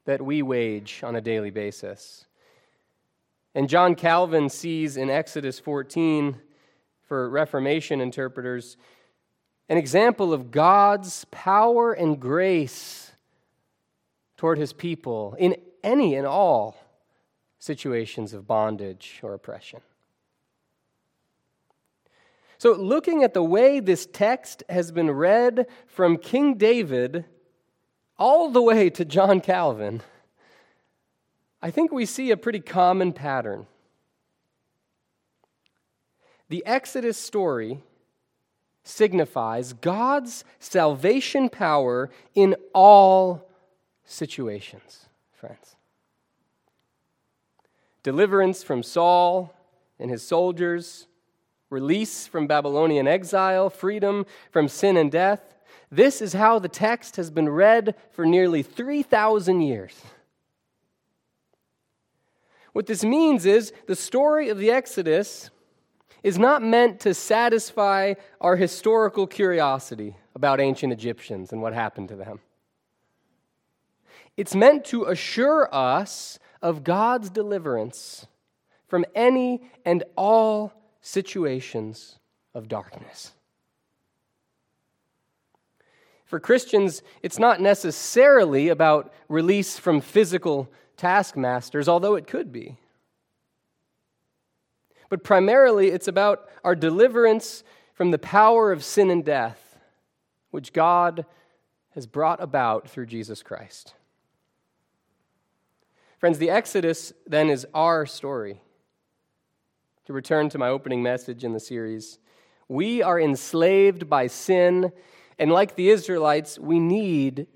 that 0.06 0.20
we 0.20 0.42
wage 0.42 1.02
on 1.04 1.14
a 1.14 1.20
daily 1.20 1.50
basis. 1.50 2.26
And 3.54 3.68
John 3.68 3.94
Calvin 3.94 4.48
sees 4.48 4.96
in 4.96 5.08
Exodus 5.08 5.60
14, 5.60 6.36
for 7.06 7.30
Reformation 7.30 8.00
interpreters, 8.00 8.76
an 9.70 9.78
example 9.78 10.34
of 10.34 10.50
God's 10.50 11.24
power 11.30 11.92
and 11.92 12.18
grace 12.18 13.12
toward 14.36 14.58
his 14.58 14.72
people 14.72 15.36
in 15.38 15.54
any 15.84 16.16
and 16.16 16.26
all 16.26 16.76
situations 17.60 18.34
of 18.34 18.48
bondage 18.48 19.20
or 19.22 19.32
oppression. 19.32 19.80
So, 22.58 22.72
looking 22.72 23.22
at 23.22 23.32
the 23.32 23.44
way 23.44 23.78
this 23.78 24.06
text 24.06 24.64
has 24.68 24.90
been 24.90 25.10
read 25.12 25.68
from 25.86 26.18
King 26.18 26.54
David 26.58 27.24
all 28.18 28.50
the 28.50 28.60
way 28.60 28.90
to 28.90 29.04
John 29.04 29.40
Calvin, 29.40 30.02
I 31.62 31.70
think 31.70 31.92
we 31.92 32.06
see 32.06 32.32
a 32.32 32.36
pretty 32.36 32.60
common 32.60 33.12
pattern. 33.12 33.66
The 36.48 36.66
Exodus 36.66 37.16
story 37.16 37.78
signifies 38.90 39.72
God's 39.72 40.44
salvation 40.58 41.48
power 41.48 42.10
in 42.34 42.56
all 42.74 43.48
situations, 44.04 45.06
friends. 45.32 45.76
Deliverance 48.02 48.62
from 48.62 48.82
Saul 48.82 49.54
and 49.98 50.10
his 50.10 50.22
soldiers, 50.22 51.06
release 51.68 52.26
from 52.26 52.46
Babylonian 52.46 53.06
exile, 53.06 53.70
freedom 53.70 54.26
from 54.50 54.68
sin 54.68 54.96
and 54.96 55.10
death. 55.10 55.54
This 55.90 56.20
is 56.20 56.32
how 56.32 56.58
the 56.58 56.68
text 56.68 57.16
has 57.16 57.30
been 57.30 57.48
read 57.48 57.94
for 58.12 58.26
nearly 58.26 58.62
3,000 58.62 59.60
years. 59.60 60.00
What 62.72 62.86
this 62.86 63.04
means 63.04 63.46
is 63.46 63.72
the 63.86 63.96
story 63.96 64.48
of 64.48 64.58
the 64.58 64.70
Exodus 64.70 65.50
is 66.22 66.38
not 66.38 66.62
meant 66.62 67.00
to 67.00 67.14
satisfy 67.14 68.14
our 68.40 68.56
historical 68.56 69.26
curiosity 69.26 70.16
about 70.34 70.60
ancient 70.60 70.92
Egyptians 70.92 71.52
and 71.52 71.62
what 71.62 71.72
happened 71.72 72.08
to 72.08 72.16
them. 72.16 72.40
It's 74.36 74.54
meant 74.54 74.84
to 74.86 75.04
assure 75.04 75.68
us 75.74 76.38
of 76.62 76.84
God's 76.84 77.30
deliverance 77.30 78.26
from 78.86 79.04
any 79.14 79.70
and 79.84 80.04
all 80.16 80.72
situations 81.00 82.18
of 82.54 82.68
darkness. 82.68 83.32
For 86.24 86.38
Christians, 86.38 87.02
it's 87.22 87.38
not 87.38 87.60
necessarily 87.60 88.68
about 88.68 89.12
release 89.28 89.78
from 89.78 90.00
physical 90.00 90.70
taskmasters, 90.96 91.88
although 91.88 92.14
it 92.14 92.26
could 92.26 92.52
be. 92.52 92.76
But 95.10 95.24
primarily, 95.24 95.88
it's 95.88 96.08
about 96.08 96.48
our 96.64 96.74
deliverance 96.74 97.62
from 97.92 98.12
the 98.12 98.18
power 98.18 98.72
of 98.72 98.82
sin 98.82 99.10
and 99.10 99.22
death, 99.22 99.78
which 100.50 100.72
God 100.72 101.26
has 101.90 102.06
brought 102.06 102.42
about 102.42 102.88
through 102.88 103.06
Jesus 103.06 103.42
Christ. 103.42 103.94
Friends, 106.18 106.38
the 106.38 106.48
Exodus 106.48 107.12
then 107.26 107.50
is 107.50 107.66
our 107.74 108.06
story. 108.06 108.60
To 110.06 110.12
return 110.12 110.48
to 110.50 110.58
my 110.58 110.68
opening 110.68 111.02
message 111.02 111.44
in 111.44 111.52
the 111.52 111.60
series, 111.60 112.18
we 112.68 113.02
are 113.02 113.20
enslaved 113.20 114.08
by 114.08 114.28
sin, 114.28 114.92
and 115.38 115.50
like 115.50 115.74
the 115.74 115.90
Israelites, 115.90 116.58
we 116.58 116.78
need 116.78 117.48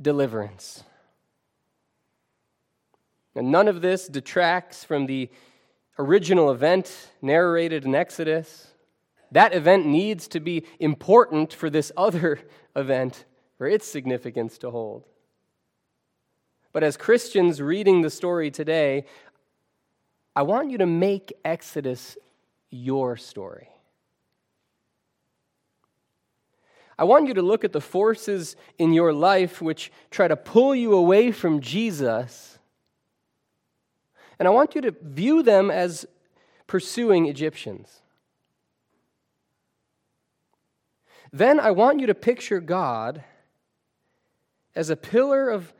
deliverance. 0.00 0.82
And 3.34 3.52
none 3.52 3.68
of 3.68 3.82
this 3.82 4.08
detracts 4.08 4.82
from 4.82 5.06
the 5.06 5.30
original 5.98 6.50
event 6.50 7.10
narrated 7.22 7.84
in 7.84 7.94
Exodus. 7.94 8.68
That 9.32 9.54
event 9.54 9.86
needs 9.86 10.28
to 10.28 10.40
be 10.40 10.64
important 10.78 11.52
for 11.52 11.70
this 11.70 11.92
other 11.96 12.40
event 12.76 13.24
for 13.58 13.66
its 13.66 13.86
significance 13.86 14.58
to 14.58 14.70
hold. 14.70 15.04
But 16.72 16.84
as 16.84 16.96
Christians 16.96 17.62
reading 17.62 18.02
the 18.02 18.10
story 18.10 18.50
today, 18.50 19.06
I 20.34 20.42
want 20.42 20.70
you 20.70 20.78
to 20.78 20.86
make 20.86 21.32
Exodus 21.44 22.18
your 22.70 23.16
story. 23.16 23.70
I 26.98 27.04
want 27.04 27.28
you 27.28 27.34
to 27.34 27.42
look 27.42 27.64
at 27.64 27.72
the 27.72 27.80
forces 27.80 28.56
in 28.78 28.92
your 28.92 29.12
life 29.12 29.60
which 29.60 29.92
try 30.10 30.28
to 30.28 30.36
pull 30.36 30.74
you 30.74 30.94
away 30.94 31.30
from 31.30 31.60
Jesus. 31.60 32.55
And 34.38 34.46
I 34.46 34.50
want 34.50 34.74
you 34.74 34.80
to 34.82 34.94
view 35.02 35.42
them 35.42 35.70
as 35.70 36.06
pursuing 36.66 37.26
Egyptians. 37.26 38.00
Then 41.32 41.58
I 41.58 41.70
want 41.70 42.00
you 42.00 42.06
to 42.06 42.14
picture 42.14 42.60
God 42.60 43.24
as 44.74 44.90
a 44.90 44.96
pillar 44.96 45.48
of 45.48 45.72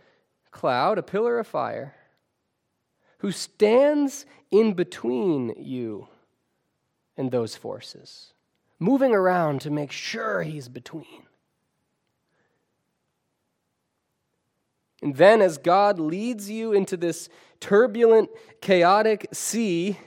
cloud, 0.50 0.98
a 0.98 1.02
pillar 1.02 1.38
of 1.38 1.46
fire, 1.46 1.94
who 3.18 3.30
stands 3.30 4.26
in 4.50 4.72
between 4.72 5.54
you 5.58 6.08
and 7.16 7.30
those 7.30 7.56
forces, 7.56 8.32
moving 8.78 9.14
around 9.14 9.60
to 9.62 9.70
make 9.70 9.92
sure 9.92 10.42
he's 10.42 10.68
between. 10.68 11.25
And 15.02 15.16
then, 15.16 15.42
as 15.42 15.58
God 15.58 15.98
leads 15.98 16.50
you 16.50 16.72
into 16.72 16.96
this 16.96 17.28
turbulent, 17.60 18.30
chaotic 18.60 19.28
sea, 19.32 19.98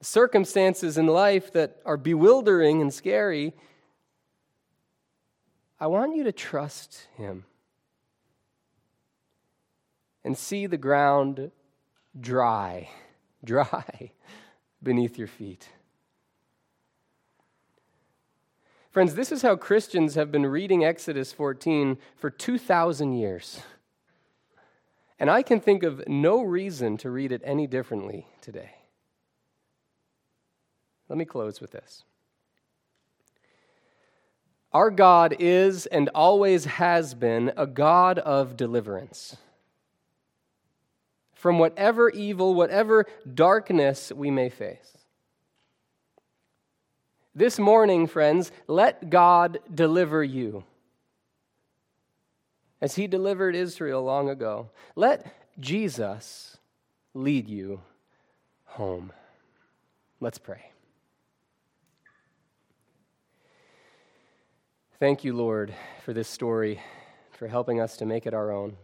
circumstances 0.00 0.96
in 0.96 1.06
life 1.06 1.52
that 1.52 1.80
are 1.84 1.96
bewildering 1.96 2.80
and 2.80 2.92
scary, 2.92 3.54
I 5.80 5.86
want 5.88 6.16
you 6.16 6.24
to 6.24 6.32
trust 6.32 7.06
Him 7.16 7.44
and 10.24 10.36
see 10.36 10.66
the 10.66 10.76
ground 10.76 11.50
dry, 12.18 12.88
dry 13.44 14.12
beneath 14.82 15.18
your 15.18 15.28
feet. 15.28 15.68
Friends, 18.98 19.14
this 19.14 19.30
is 19.30 19.42
how 19.42 19.54
Christians 19.54 20.16
have 20.16 20.32
been 20.32 20.44
reading 20.44 20.84
Exodus 20.84 21.32
14 21.32 21.98
for 22.16 22.30
2,000 22.30 23.12
years. 23.12 23.60
And 25.20 25.30
I 25.30 25.44
can 25.44 25.60
think 25.60 25.84
of 25.84 26.02
no 26.08 26.42
reason 26.42 26.96
to 26.96 27.08
read 27.08 27.30
it 27.30 27.40
any 27.44 27.68
differently 27.68 28.26
today. 28.40 28.70
Let 31.08 31.16
me 31.16 31.24
close 31.24 31.60
with 31.60 31.70
this. 31.70 32.02
Our 34.72 34.90
God 34.90 35.36
is 35.38 35.86
and 35.86 36.10
always 36.12 36.64
has 36.64 37.14
been 37.14 37.52
a 37.56 37.68
God 37.68 38.18
of 38.18 38.56
deliverance 38.56 39.36
from 41.36 41.60
whatever 41.60 42.10
evil, 42.10 42.52
whatever 42.52 43.06
darkness 43.32 44.10
we 44.12 44.32
may 44.32 44.48
face. 44.48 44.97
This 47.38 47.56
morning, 47.56 48.08
friends, 48.08 48.50
let 48.66 49.10
God 49.10 49.60
deliver 49.72 50.24
you. 50.24 50.64
As 52.80 52.96
he 52.96 53.06
delivered 53.06 53.54
Israel 53.54 54.02
long 54.02 54.28
ago, 54.28 54.70
let 54.96 55.32
Jesus 55.60 56.56
lead 57.14 57.48
you 57.48 57.80
home. 58.64 59.12
Let's 60.18 60.38
pray. 60.38 60.72
Thank 64.98 65.22
you, 65.22 65.32
Lord, 65.32 65.72
for 66.04 66.12
this 66.12 66.28
story, 66.28 66.82
for 67.30 67.46
helping 67.46 67.80
us 67.80 67.96
to 67.98 68.04
make 68.04 68.26
it 68.26 68.34
our 68.34 68.50
own. 68.50 68.76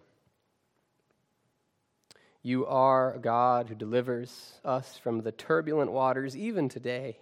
You 2.45 2.67
are 2.67 3.15
a 3.15 3.19
God 3.19 3.69
who 3.69 3.75
delivers 3.75 4.61
us 4.65 4.97
from 4.97 5.23
the 5.23 5.33
turbulent 5.33 5.91
waters 5.91 6.37
even 6.37 6.69
today. 6.69 7.19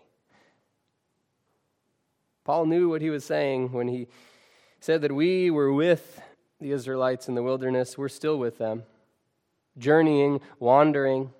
Paul 2.44 2.66
knew 2.66 2.88
what 2.88 3.02
he 3.02 3.10
was 3.10 3.24
saying 3.24 3.72
when 3.72 3.88
he 3.88 4.08
said 4.80 5.02
that 5.02 5.12
we 5.12 5.50
were 5.50 5.72
with 5.72 6.20
the 6.60 6.72
Israelites 6.72 7.28
in 7.28 7.34
the 7.34 7.42
wilderness. 7.42 7.96
We're 7.96 8.08
still 8.08 8.38
with 8.38 8.58
them, 8.58 8.82
journeying, 9.78 10.40
wandering. 10.58 11.30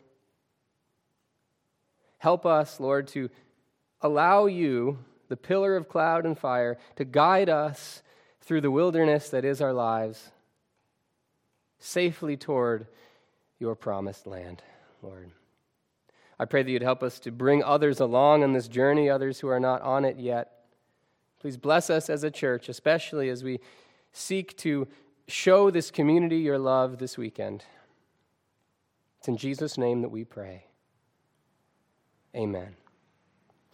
Help 2.18 2.46
us, 2.46 2.78
Lord, 2.78 3.08
to 3.08 3.30
allow 4.00 4.46
you, 4.46 4.98
the 5.28 5.36
pillar 5.36 5.76
of 5.76 5.88
cloud 5.88 6.24
and 6.24 6.38
fire, 6.38 6.78
to 6.96 7.04
guide 7.04 7.48
us 7.48 8.02
through 8.40 8.60
the 8.60 8.70
wilderness 8.70 9.28
that 9.30 9.44
is 9.44 9.60
our 9.60 9.72
lives, 9.72 10.30
safely 11.78 12.36
toward 12.36 12.86
your 13.58 13.74
promised 13.74 14.26
land, 14.26 14.62
Lord. 15.02 15.30
I 16.38 16.44
pray 16.44 16.62
that 16.62 16.70
you'd 16.70 16.82
help 16.82 17.02
us 17.02 17.18
to 17.20 17.30
bring 17.30 17.62
others 17.62 18.00
along 18.00 18.42
on 18.42 18.52
this 18.52 18.68
journey, 18.68 19.08
others 19.08 19.40
who 19.40 19.48
are 19.48 19.60
not 19.60 19.82
on 19.82 20.04
it 20.04 20.18
yet. 20.18 20.61
Please 21.42 21.56
bless 21.56 21.90
us 21.90 22.08
as 22.08 22.22
a 22.22 22.30
church, 22.30 22.68
especially 22.68 23.28
as 23.28 23.42
we 23.42 23.58
seek 24.12 24.56
to 24.58 24.86
show 25.26 25.72
this 25.72 25.90
community 25.90 26.36
your 26.36 26.56
love 26.56 26.98
this 26.98 27.18
weekend. 27.18 27.64
It's 29.18 29.26
in 29.26 29.36
Jesus' 29.36 29.76
name 29.76 30.02
that 30.02 30.10
we 30.10 30.22
pray. 30.22 30.66
Amen. 32.36 32.76